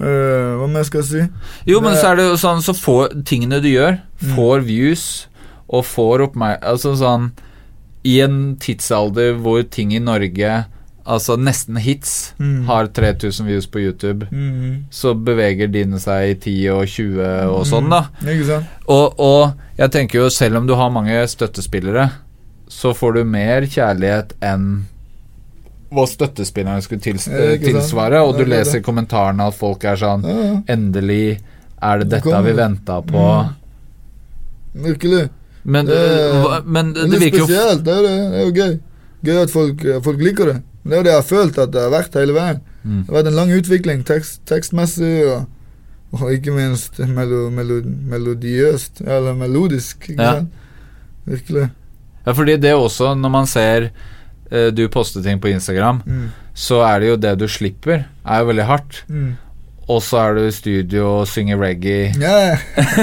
[0.00, 1.22] Uh, hva mer skal jeg si?
[1.68, 4.34] Jo, men Det- så er det jo sånn Så får tingene du gjør, Mm.
[4.36, 5.26] får views
[5.68, 7.32] og får oppmerksomhet Altså sånn
[8.04, 10.64] I en tidsalder hvor ting i Norge
[11.06, 12.66] Altså nesten hits Mm.
[12.66, 14.84] har 3000 views på YouTube, Mm.
[14.90, 18.02] så beveger dine seg i 10 og 20 og sånn, da.
[18.46, 18.66] Sant?
[18.88, 22.10] Og, og jeg tenker jo, selv om du har mange støttespillere,
[22.68, 24.86] så får du mer kjærlighet enn
[25.90, 27.60] hva støttespillerne skulle tils sant?
[27.64, 30.22] tilsvare, og du er leser i kommentarene at folk er sånn.
[30.68, 31.40] Endelig
[31.82, 33.18] er det Det dette vi venta på.
[33.18, 34.84] Mm.
[34.84, 35.28] Virkelig.
[35.64, 37.46] Men, Det men Det det virker jo.
[37.46, 38.80] Det er jo gøy.
[39.24, 40.62] Gøy at folk, folk liker det.
[40.84, 42.60] Det er jo det jeg har følt at det har vært hele veien.
[42.84, 43.00] Mm.
[43.04, 45.44] Det har vært en lang utvikling tekst, tekstmessig og,
[46.16, 50.08] og ikke minst melo, melo, melodiøst, eller melodisk.
[50.10, 50.32] Ikke Ja.
[50.40, 50.48] sant?
[51.26, 51.68] Virkelig.
[52.26, 53.90] Ja, fordi det også, når man ser
[54.50, 56.30] eh, du poster ting på Instagram, Mm.
[56.54, 59.04] så er det jo det du slipper, er jo veldig hardt.
[59.08, 59.36] Mm.
[59.88, 62.12] Og så er du i studio og synger reggae.
[62.20, 62.58] Yeah.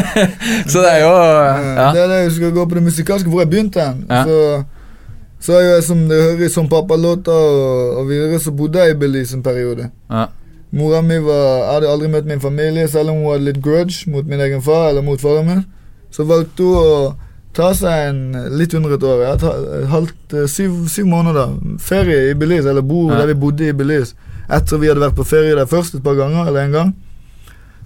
[0.71, 1.91] Så det er jo ja.
[1.93, 4.05] Det er det jeg skal gå på det musikalske, hvor jeg begynte hen.
[4.09, 4.23] Ja.
[4.23, 4.63] Så,
[5.39, 8.79] så er jo jeg som det hører i som pappa-låter og, og videre, så bodde
[8.83, 9.89] jeg i Belize en periode.
[10.09, 10.27] Ja.
[10.71, 14.25] Mora mi var, hadde aldri møtt min familie, selv om hun hadde litt grudge mot
[14.27, 15.61] min egen far eller mot faren min.
[16.11, 17.15] Så valgte hun å
[17.57, 18.19] ta seg en
[18.57, 19.35] litt under et år, ja,
[19.93, 23.21] halvt, eh, syv, syv måneder ferie i Belize, eller bo Ja.
[23.21, 24.13] der vi bodde i Belize.
[24.49, 26.95] Etter vi hadde vært på ferie der først et par ganger, eller en gang.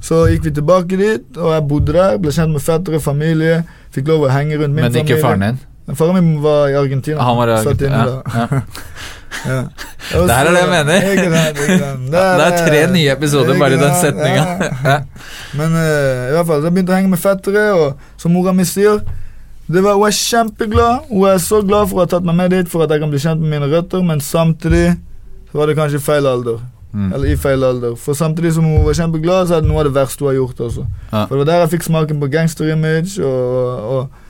[0.01, 3.63] Så gikk vi tilbake dit, og jeg bodde der, ble kjent med fettere, familie.
[3.93, 4.91] Fikk lov å henge rundt min familie.
[4.91, 5.17] Men familie.
[5.17, 5.59] ikke faren din.
[5.95, 7.21] Faren min var i Argentina.
[7.21, 8.03] Han var i Argentina.
[8.05, 8.47] Ja,
[9.47, 9.63] ja.
[10.11, 11.07] Her er det jeg mener.
[12.11, 14.99] Det er tre nye episoder bare i den setninga.
[15.59, 18.53] Men eh, i hvert fall, så jeg begynte å henge med fettere, og som mora
[18.55, 19.01] mi sier
[19.71, 21.07] det var, Hun er kjempeglad.
[21.09, 23.11] Hun er så glad for å ha tatt meg med dit for at jeg kan
[23.11, 24.97] bli kjent med mine røtter, men samtidig
[25.51, 26.59] så var det kanskje feil alder.
[26.91, 27.13] Mm.
[27.13, 27.95] Eller i feil alder.
[27.95, 30.41] For samtidig som hun var kjempeglad, så er det noe av det verste hun har
[30.41, 30.83] gjort også.
[31.13, 34.27] For det var der jeg fikk smaken på gangsterimage og, og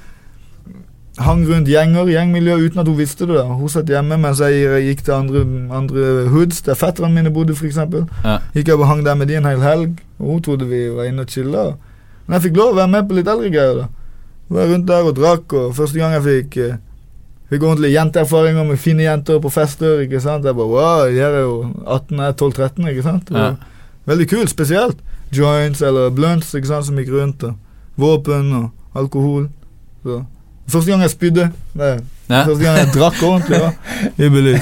[1.19, 3.35] hang rundt gjenger, gjengmiljø, uten at hun visste det.
[3.35, 5.41] da Hun satt hjemme mens jeg gikk til andre,
[5.75, 7.77] andre hoods, der fetterne mine bodde, f.eks.
[8.23, 8.37] Ja.
[8.55, 11.09] Gikk jeg og hang der med de en hel helg, og hun trodde vi var
[11.09, 11.65] inne og chilla.
[12.27, 13.81] Men jeg fikk lov å være med på litt eldre greier.
[13.81, 13.87] da
[14.55, 16.79] Var rundt der og drakk, og første gang jeg fikk eh,
[17.51, 19.99] Fikk ordentlige jenteerfaringer med fine jenter på fester.
[20.05, 23.31] ikke sant Jeg bare wow, de her er jo 18, jeg er 12-13, ikke sant
[23.35, 23.49] Ja.
[24.07, 24.97] Veldig kult, spesielt.
[25.35, 27.43] Joints eller blunts ikke sant som gikk rundt.
[27.43, 27.53] Og
[27.99, 29.49] våpen og alkohol.
[30.03, 30.23] Så
[30.69, 31.49] Første gang jeg spydde.
[31.75, 31.91] Ja.
[32.31, 33.59] Første gang jeg drakk ordentlig.
[33.59, 33.71] Ja.
[34.17, 34.55] I.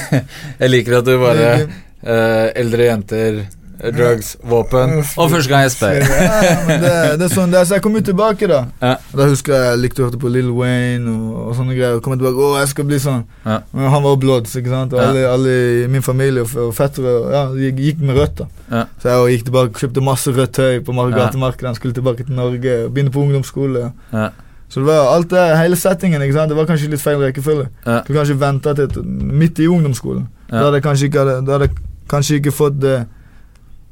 [0.59, 3.37] Jeg liker at du bare eh, Eldre jenter,
[3.79, 5.99] eh, drugs, våpen Og første gang jeg spør.
[5.99, 8.63] Ja, men det, det er sånn det er, Så jeg kom jo tilbake, da.
[8.81, 8.95] Ja.
[9.13, 11.99] Da husker jeg jeg likte å høre på Lil Wayne og, og sånne greier.
[11.99, 13.23] Og kom tilbake, å, jeg skal bli sånn.
[13.45, 13.61] Ja.
[13.75, 14.97] Men han var jo Bloods, ikke sant.
[14.97, 18.43] Og alle, alle i min familie og, og fettere ja, gikk, med rødt.
[18.43, 18.85] da.
[19.01, 21.77] Så jeg gikk tilbake kjøpte masse rødt tøy på gatemarkedet.
[21.79, 23.89] Skulle tilbake til Norge begynne på ungdomsskole.
[24.13, 24.29] Ja.
[24.69, 26.49] Så det var alt det, hele settingen ikke sant?
[26.49, 27.69] Det var kanskje litt feil rekkefølge.
[27.85, 28.01] Ja.
[28.05, 30.27] Du kanskje venta til midt i ungdomsskolen.
[30.51, 30.59] Ja.
[30.59, 31.69] Da hadde jeg kanskje ikke, hadde,
[32.09, 32.99] kanskje ikke fått det,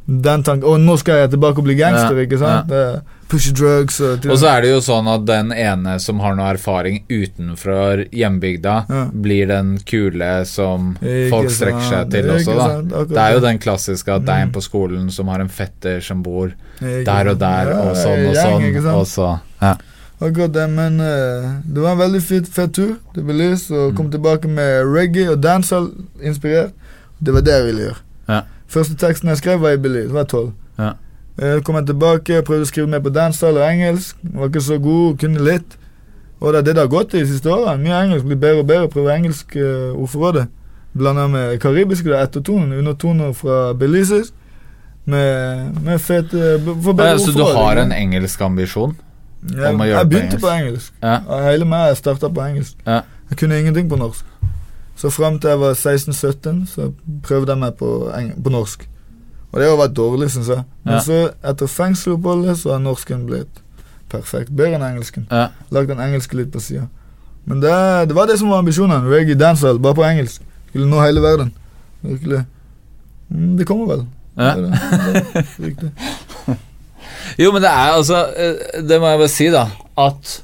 [0.07, 2.23] den tanken Å, nå skal jeg tilbake og bli gangster, Ja.
[2.27, 2.69] ikke sant?
[2.71, 3.01] Ja.
[3.27, 6.47] pushe drugs og Og så er det jo sånn at den ene som har noe
[6.53, 9.01] erfaring utenfor hjembygda, Ja.
[9.11, 12.67] blir den kule som Ikke folk strekker seg til også, da.
[12.67, 14.53] sant, Det er jo den klassiske at det er en Mm.
[14.53, 18.61] på skolen som har en fetter som bor der og der, og sånn og gjeng,
[18.71, 18.95] ikke sånn, sant?
[18.95, 19.75] og så Ja.
[20.21, 23.95] Akkurat det, men uh, det var en veldig fet, fet tur til Belize, og Mm.
[23.97, 25.91] kom tilbake med reggae og dancehall
[26.23, 26.71] inspirert.
[27.25, 27.97] Det var det jeg ville gjøre.
[28.29, 28.39] Ja.
[28.67, 30.13] Første teksten jeg skrev, var i Belize.
[30.13, 30.51] var tolv.
[30.79, 30.91] Ja.
[31.41, 34.15] Eh, kom jeg tilbake, prøvde å skrive mer på dancehall og engelsk.
[34.23, 35.77] Var ikke så god, kunne litt.
[36.41, 37.83] Og det er det det har gått i de siste årene.
[37.83, 38.87] Mye engelsk, blir bedre og bedre.
[38.89, 40.47] Prøver engelsk uh, ordforrådet.
[40.97, 44.23] Blanda med karibiske, det er ettertoner, undertoner fra Belize.
[45.05, 48.97] Med, med fete uh, Ja, så du har en engelsk ambisjon?
[49.53, 50.93] Jeg, jeg begynte på engelsk.
[51.03, 51.19] Ja.
[51.51, 52.75] Hele meg starta på engelsk.
[52.85, 53.01] Ja.
[53.29, 54.25] Jeg kunne ingenting på norsk.
[54.97, 56.91] Så fram til jeg var 16-17, så
[57.23, 57.89] prøvde jeg meg på,
[58.43, 58.87] på norsk.
[59.51, 60.63] Og det har vært dårlig, syns jeg.
[60.83, 60.99] Men Ja.
[60.99, 63.61] så, etter fengseloppholdet, så har norsken blitt
[64.09, 64.49] perfekt.
[64.55, 65.27] Bedre enn engelsken.
[65.31, 65.47] Ja.
[65.71, 66.87] Lagd den engelske litt på sida.
[67.45, 67.71] Men det,
[68.09, 69.05] det var det som var ambisjonen.
[69.07, 70.41] Reggae dancehall, bare på engelsk.
[70.69, 71.53] Skulle nå hele verden.
[72.01, 72.43] Virkelig.
[73.29, 74.05] Mm, det kommer vel.
[74.37, 74.53] Ja.
[74.55, 74.73] Det
[75.57, 75.81] det.
[75.81, 76.57] Det.
[77.37, 79.65] Jo, men det er altså eh, Det må jeg bare si, da.
[79.97, 80.37] At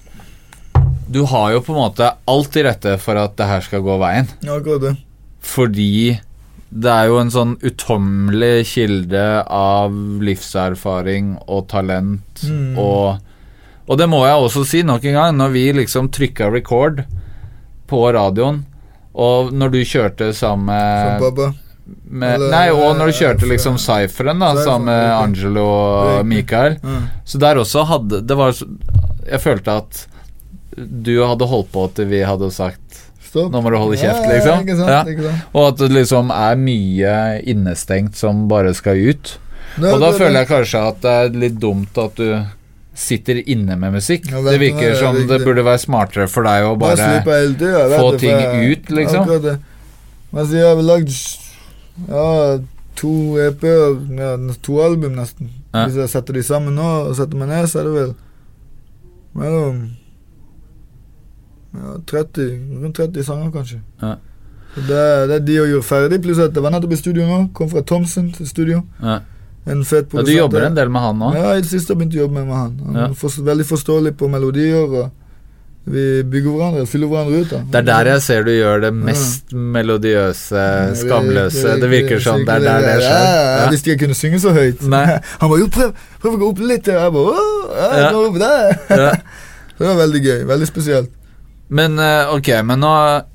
[1.13, 3.97] du har jo på en måte alt til rette for at det her skal gå
[4.01, 4.29] veien.
[4.41, 4.95] Ja, det.
[5.45, 6.19] Fordi
[6.73, 9.93] det er jo en sånn utommelig kilde av
[10.25, 12.77] livserfaring og talent Mm.
[12.81, 13.19] og
[13.88, 17.03] Og det må jeg også si nok en gang, når vi liksom trykka record
[17.91, 18.61] på radioen,
[19.13, 21.53] og når du kjørte sammen med.
[22.09, 25.11] Med Eller- Nei, og når du kjørte liksom Cypheren, da, sammen med.
[25.11, 26.77] Angelo og Michael.
[26.81, 28.53] Mikael, så der også hadde Det var
[29.29, 30.05] Jeg følte at
[30.77, 32.79] du hadde holdt på til vi hadde sagt
[33.23, 33.51] Stopp.
[33.51, 34.59] Nå må du holde kjeft, Ja, liksom.
[34.63, 34.89] Ikke sant,
[35.23, 35.31] Ja.
[35.53, 39.38] Og at det liksom er mye innestengt som bare skal ut.
[39.79, 42.45] Det- Og da det- føler jeg kanskje at det er litt dumt at du
[42.93, 44.29] sitter inne med musikk.
[44.29, 47.97] Ja, det virker det som det burde være smartere for deg å Bare bare tida.
[47.97, 48.38] få ting
[48.71, 49.25] ut, liksom.
[49.25, 49.59] Akkurat det.
[50.34, 51.09] Altså, jeg har lagd
[52.10, 52.60] Ja,
[53.00, 54.32] to EP-er, ja,
[54.66, 55.50] to album nesten.
[55.74, 55.86] Ja.
[55.88, 58.14] Hvis jeg setter de sammen nå og setter meg ned, så er det vel
[59.38, 59.84] mellom
[61.74, 63.80] ja, 30, rundt 30 sanger, kanskje.
[64.02, 64.16] Ja.
[64.76, 67.39] Det, det er de å gjøre ferdig, pluss at det var nettopp i studio nå.
[67.58, 68.82] Kom fra Thomsen til studio.
[69.02, 69.20] Ja.
[69.70, 71.30] En fet Ja, du jobber en del med han nå?
[71.38, 72.72] Ja, i det siste har jeg begynt å jobbe med han.
[72.88, 73.06] Han Ja.
[73.10, 75.12] er for, veldig forståelig på melodier, og
[75.86, 77.49] vi bygger hverandre, fyller hverandre ut.
[77.51, 77.57] da.
[77.71, 80.61] Det er der jeg ser du gjør det mest melodiøse,
[81.01, 81.73] skamløse.
[81.81, 82.45] Det virker sånn.
[82.47, 83.25] Det er der det Ja, skjer.
[83.59, 84.81] ja, Hvis jeg kunne synge så høyt.
[84.88, 85.05] Nei.
[85.41, 86.84] Han bare jo, prøv, prøv å gå opp litt.
[86.88, 86.93] til».
[86.93, 88.13] Jeg bare «Åh, ja, Ja.
[88.21, 88.79] opp der.
[88.89, 89.11] Ja.
[89.79, 90.39] Det var veldig gøy.
[90.47, 91.09] Veldig spesielt.
[91.73, 92.89] Men eh, ok, men nå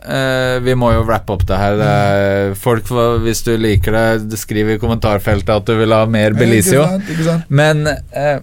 [0.07, 1.81] eh, Vi må jo wrappe opp det her.
[1.83, 2.87] Er- folk,
[3.25, 6.85] hvis du liker det, skriv i kommentarfeltet at du vil ha mer Belizio.
[7.03, 7.41] Ikke.
[7.51, 8.39] Men eh,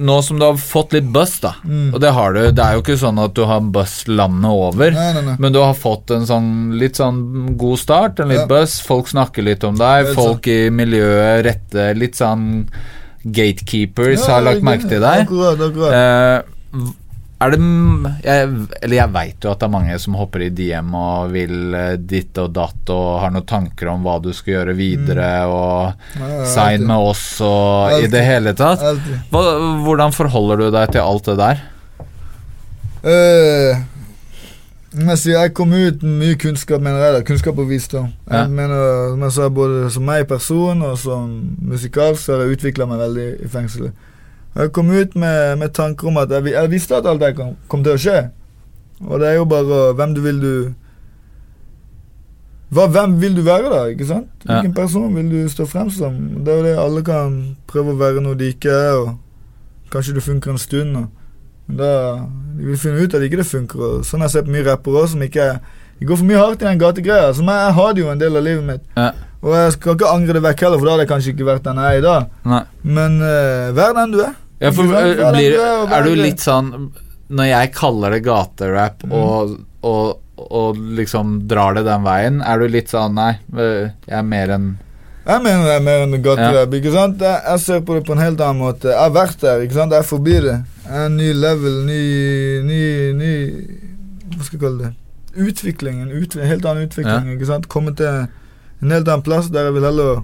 [0.00, 1.92] nå som du har fått litt buzz, da, Mm.
[1.94, 4.90] og det har du Det er jo ikke sånn at du har buzz landet over,
[4.96, 5.36] Nei, nei, nei.
[5.38, 8.46] men du har fått en sånn litt sånn god start, en litt Ja.
[8.46, 8.80] buzz.
[8.80, 12.66] Folk snakker litt om deg, folk folk i miljøet rette Litt sånn
[13.26, 15.26] gatekeepers Ja, har lagt merke til deg.
[15.26, 15.92] Akkurat, akkurat.
[15.92, 16.82] Eh,
[17.40, 17.58] er det
[18.24, 18.48] jeg,
[18.82, 21.94] Eller jeg veit jo at det er mange som hopper i DM og vil eh,
[21.96, 26.20] ditt og datt og har noen tanker om hva du skal gjøre videre, og Mm.
[26.20, 28.82] Ja, ja, sign med oss og i det hele tatt.
[29.30, 29.42] Hva,
[29.84, 31.62] hvordan forholder du deg til alt det der?
[33.00, 33.80] Uh,
[34.92, 37.14] men jeg kom ut med mye kunnskap, mener jeg.
[37.14, 38.10] da, Kunnskap og visdom.
[38.26, 38.42] Ja.
[38.42, 41.28] Jeg mener, som jeg sa, både som meg person og som
[41.62, 44.08] musikalsk, så har jeg utvikla meg veldig i fengselet.
[44.56, 47.54] Jeg kom ut med, med tanker om at jeg, jeg visste at alt det kom,
[47.70, 48.18] kom til å skje.
[49.06, 50.52] Og det er jo bare hvem du vil du
[52.70, 53.84] hva, Hvem vil du være, da?
[53.90, 54.28] ikke sant?
[54.44, 54.60] Ja.
[54.60, 56.18] Hvilken person vil du stå frem som?
[56.44, 57.38] Det er jo det alle kan
[57.70, 61.00] prøve å være noe de ikke er, og kanskje det funker en stund.
[61.00, 61.08] Og,
[61.70, 61.90] da
[62.58, 63.82] de vil finne ut at ikke det funker.
[63.86, 65.52] Og sånn har jeg sett mye rappere som ikke
[66.00, 67.32] De går for mye hardt i den gategreia.
[67.36, 68.86] Som jeg, jeg har det jo en del av livet mitt.
[68.96, 69.10] Ja.
[69.40, 71.62] Og jeg skal ikke angre det vekk heller, for da hadde jeg kanskje ikke vært
[71.64, 72.26] den jeg er i dag.
[72.52, 72.62] Nei.
[72.98, 74.34] Men uh, vær den du er.
[74.60, 76.66] Ja, for, eh, Vær den blir, du og er du litt sånn
[77.32, 79.12] Når jeg kaller det gaterap Mm.
[79.16, 79.54] og,
[79.88, 84.26] og, og liksom drar det den veien, er du litt sånn Nei, eh, jeg er
[84.28, 84.66] mer enn
[85.24, 86.74] Jeg mener det er mer enn gaterap.
[86.76, 87.24] ikke sant?
[87.24, 88.88] Jeg, jeg ser på det på en helt annen måte.
[88.92, 89.60] Jeg har vært der.
[89.64, 89.92] ikke sant?
[89.96, 90.58] Jeg er forbi det.
[90.84, 92.02] Jeg er en ny level, ny,
[92.68, 92.82] ny,
[93.20, 93.32] ny
[94.36, 94.92] Hva skal jeg kalle det?
[95.48, 96.00] Utvikling.
[96.04, 97.32] En utvi helt annen utvikling.
[97.36, 97.68] ikke sant?
[97.72, 98.26] Komme til
[98.82, 100.22] en helt annen plass der jeg vil heller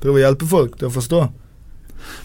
[0.00, 1.22] prøve å hjelpe folk til å forstå.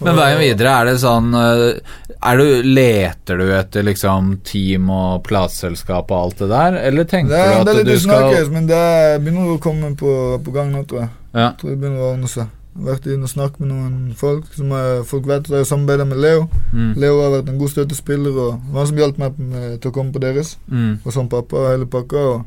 [0.03, 1.79] Men veien videre, er det sånn eh,
[2.19, 7.31] er du, Leter du etter liksom team og plateselskap og alt det der, eller tenker
[7.31, 9.59] Det er, du det er at litt du skal usnakkes, men det er- begynner å
[9.63, 11.09] komme på, på gang nå, tror jeg.
[11.33, 11.51] Ja.
[11.59, 12.51] Tror det begynner å ordne seg.
[12.79, 14.45] Vært inne og snakket med noen folk.
[14.55, 16.45] Som er, folk vet at jeg samarbeider med Leo.
[16.71, 16.91] Mm.
[17.01, 20.13] Leo har vært en god støttespiller, og var som hjalp meg med, til å komme
[20.15, 20.53] på deres.
[20.67, 20.99] Mm.
[21.03, 22.21] Og som pappa og hele pakka.
[22.35, 22.45] Og,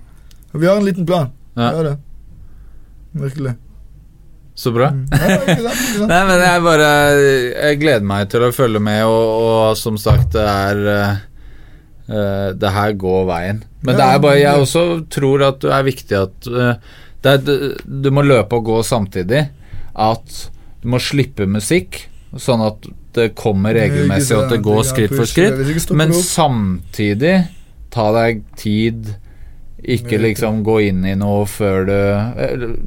[0.55, 1.33] og vi har en liten plan.
[1.57, 1.69] Ja.
[1.73, 1.97] Det er det.
[3.13, 3.55] Virkelig.
[4.55, 4.91] Så bra.
[4.93, 5.07] Mm.
[5.11, 6.09] Ja, ikke sant, ikke sant?
[6.13, 6.89] Nei, men jeg bare
[7.25, 12.73] Jeg gleder meg til å følge med, og, og som sagt, det er eh, Det
[12.77, 13.63] her går veien.
[13.83, 17.79] Men det er bare Jeg også tror at det er viktig at uh, det er,
[17.87, 19.47] Du må løpe og gå samtidig.
[19.93, 20.43] At
[20.83, 22.01] du må slippe musikk,
[22.41, 25.93] sånn at det kommer regelmessig, og at det går skritt for skritt.
[25.95, 27.35] Men samtidig,
[27.93, 29.13] ta deg tid.
[29.83, 31.99] Ikke liksom gå inn i noe før du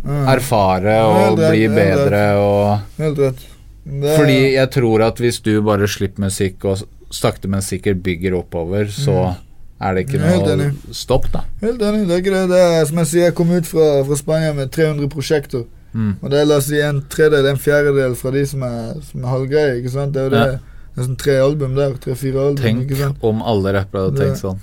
[0.06, 0.28] Mm.
[0.32, 3.46] Erfare og rett, bli bedre og Helt rett.
[3.86, 8.88] Fordi jeg tror at hvis du bare slipper musikk og sakte, men sikkert bygger oppover,
[8.90, 9.36] så
[9.82, 11.44] er det ikke noe stopp, da.
[11.62, 12.08] Helt enig.
[12.08, 12.50] Det er ikke det.
[12.50, 15.66] det er, som jeg sier, jeg kom ut fra, fra Spania med 300 prosjekter.
[15.94, 16.16] Mm.
[16.22, 19.24] Og det er la oss si en tredel, en fjerdedel fra de som er, som
[19.24, 19.76] er halvgreie.
[19.80, 20.16] ikke sant?
[20.16, 20.46] Det er jo det.
[20.56, 20.58] Ja.
[20.96, 21.94] Nesten tre album der.
[22.00, 22.64] Tre-fire album.
[22.64, 24.60] Tenk om alle rappere hadde tenkt sånn.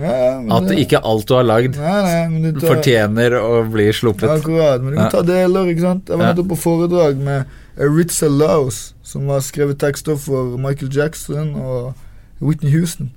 [0.00, 3.84] Ja, At det- ikke alt du har lagd, Nei, nei, du tar, fortjener å bli
[3.92, 4.28] sluppet.
[4.30, 4.80] Akkurat.
[4.82, 5.10] Men du kan Ja.
[5.10, 6.08] ta deler, ikke sant.
[6.08, 7.44] Jeg var nettopp på foredrag med
[7.78, 11.94] Ritza Laos, som har skrevet tekster for Michael Jackson og
[12.40, 13.10] Whitney Houston.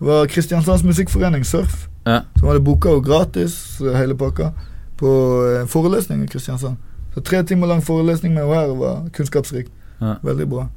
[0.00, 2.22] Det var Kristiansands Musikkforening, Surf, Ja.
[2.38, 4.52] som hadde booka henne gratis, hele pakka,
[4.96, 6.76] på eh, forelesning i Kristiansand.
[7.14, 9.68] Så tre timer lang forelesning med henne her var kunnskapsrikt.
[10.00, 10.14] Ja.
[10.24, 10.68] Veldig bra.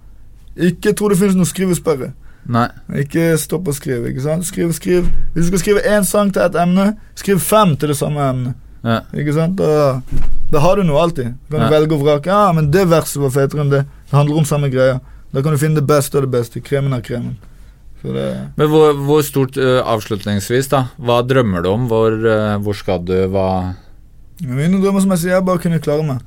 [0.58, 2.14] Ikke tro det finnes noe skrivesperre.
[2.50, 2.68] Nei.
[3.04, 4.10] Ikke stopp å skrive.
[4.10, 4.46] ikke sant?
[4.46, 5.08] Skriv, skriv.
[5.34, 8.56] Hvis du skal skrive én sang til et emne, skriv fem til det samme emnet.
[8.84, 9.02] Ja.
[9.14, 9.56] Ikke sant?
[9.62, 10.02] Da,
[10.52, 11.36] da har du noe alltid.
[11.50, 11.70] Du kan Ja.
[11.70, 12.26] velge og vrake.
[12.26, 13.86] Ja, men det verset var fetere enn det.
[14.10, 15.00] Det handler om samme greia.
[15.32, 16.60] Da kan du finne det beste av det beste.
[16.62, 17.38] Kremen av kremen.
[18.02, 20.88] Det Men hvor, hvor stort uh, avslutningsvis, da?
[20.98, 21.88] Hva drømmer du om?
[21.88, 23.14] Hvor, uh, hvor skal du?
[23.30, 23.76] Hva
[24.42, 26.24] Mine drømmer, som jeg sier, jeg bare kunne klare meg.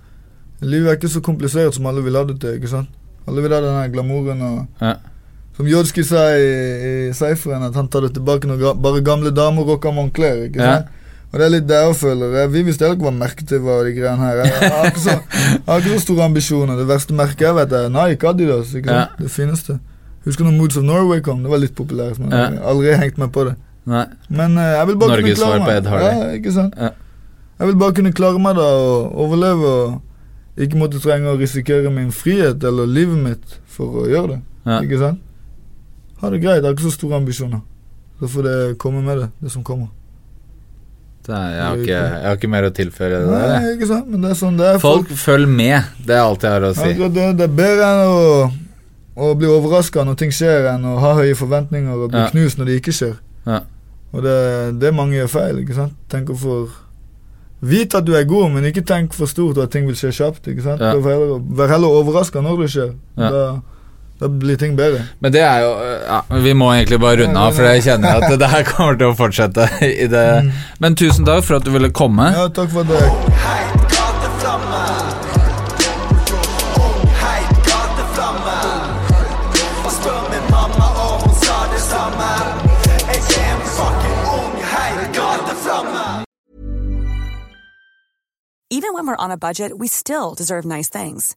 [0.63, 2.55] Livet er ikke så komplisert som alle vil ha det til.
[2.55, 2.89] ikke sant?
[3.27, 4.95] Alle vil ha den glamouren og Ja.
[5.57, 6.47] Som Jodski sa i,
[7.09, 10.45] i Seiferen, at han tar det tilbake når ga, bare gamle damer rocker Moncler.
[10.49, 10.77] ikke Ja.
[10.81, 10.87] sant?
[11.35, 13.83] Og det er litt der jeg føler jeg, Vi visste heller ikke hva merket var,
[13.85, 14.37] de greiene her.
[14.45, 15.15] Jeg, har ikke så,
[15.67, 16.77] har ikke så store ambisjoner.
[16.79, 18.75] Det verste merket jeg vet, er Nike Adidas.
[18.75, 19.11] ikke sant?
[19.19, 19.79] Det fineste.
[20.25, 21.43] Husker når Moods of Norway kom?
[21.43, 22.37] Det var litt populært, men Ja.
[22.51, 23.55] jeg har aldri hengt meg på det.
[23.87, 24.05] Nei.
[24.31, 25.73] Men uh, jeg vil bare Norges kunne klare svar på.
[25.77, 26.05] Ed Hardy.
[26.05, 26.75] Ja, ikke sant?
[26.81, 26.89] Ja.
[27.59, 30.01] Jeg vil bare kunne klare meg da og overleve og
[30.57, 34.41] ikke måtte trenge å risikere min frihet eller livet mitt for å gjøre det.
[34.67, 34.81] Ja.
[34.87, 35.21] Ikke sant?
[36.25, 37.61] Ha det greit, jeg har ikke så store ambisjoner.
[38.21, 39.91] Så får det komme med det, det som kommer.
[41.25, 43.29] Er, jeg, har ikke, jeg har ikke mer å tilføre det.
[43.33, 44.09] Nei, ikke sant?
[44.13, 44.81] Men det er sånn det er.
[44.83, 45.87] Folk, følg med.
[46.05, 46.91] Det er alt jeg har å si.
[46.99, 48.35] Ja, det, det er bedre enn å,
[49.25, 52.29] å bli overraska når ting skjer, enn å ha høye forventninger og bli Ja.
[52.35, 53.15] knust når det ikke skjer.
[53.49, 53.63] Ja.
[54.13, 54.37] Og det,
[54.83, 55.63] det mange gjør feil.
[55.65, 55.97] ikke sant?
[56.13, 56.69] Tenk for
[57.65, 60.11] Vit at du er god, men ikke tenk for stort og at ting vil skje
[60.13, 60.51] kjapt.
[60.53, 60.83] ikke sant?
[60.85, 60.93] Ja.
[61.01, 62.91] Vær heller, vær heller overraska når det skjer.
[63.17, 63.31] Ja.
[63.33, 63.45] Da,
[64.19, 65.03] da blir ting bedre.
[65.19, 65.71] Men det er jo
[66.07, 69.11] ja, Vi må egentlig bare runde av, for jeg kjenner at det her kommer til
[69.11, 69.69] å fortsette.
[70.05, 70.27] I det.
[70.79, 72.31] Men tusen takk for at du ville komme.
[72.37, 73.03] Ja, takk for det.
[88.71, 91.37] Even when we're on a budget, we still deserve nice things.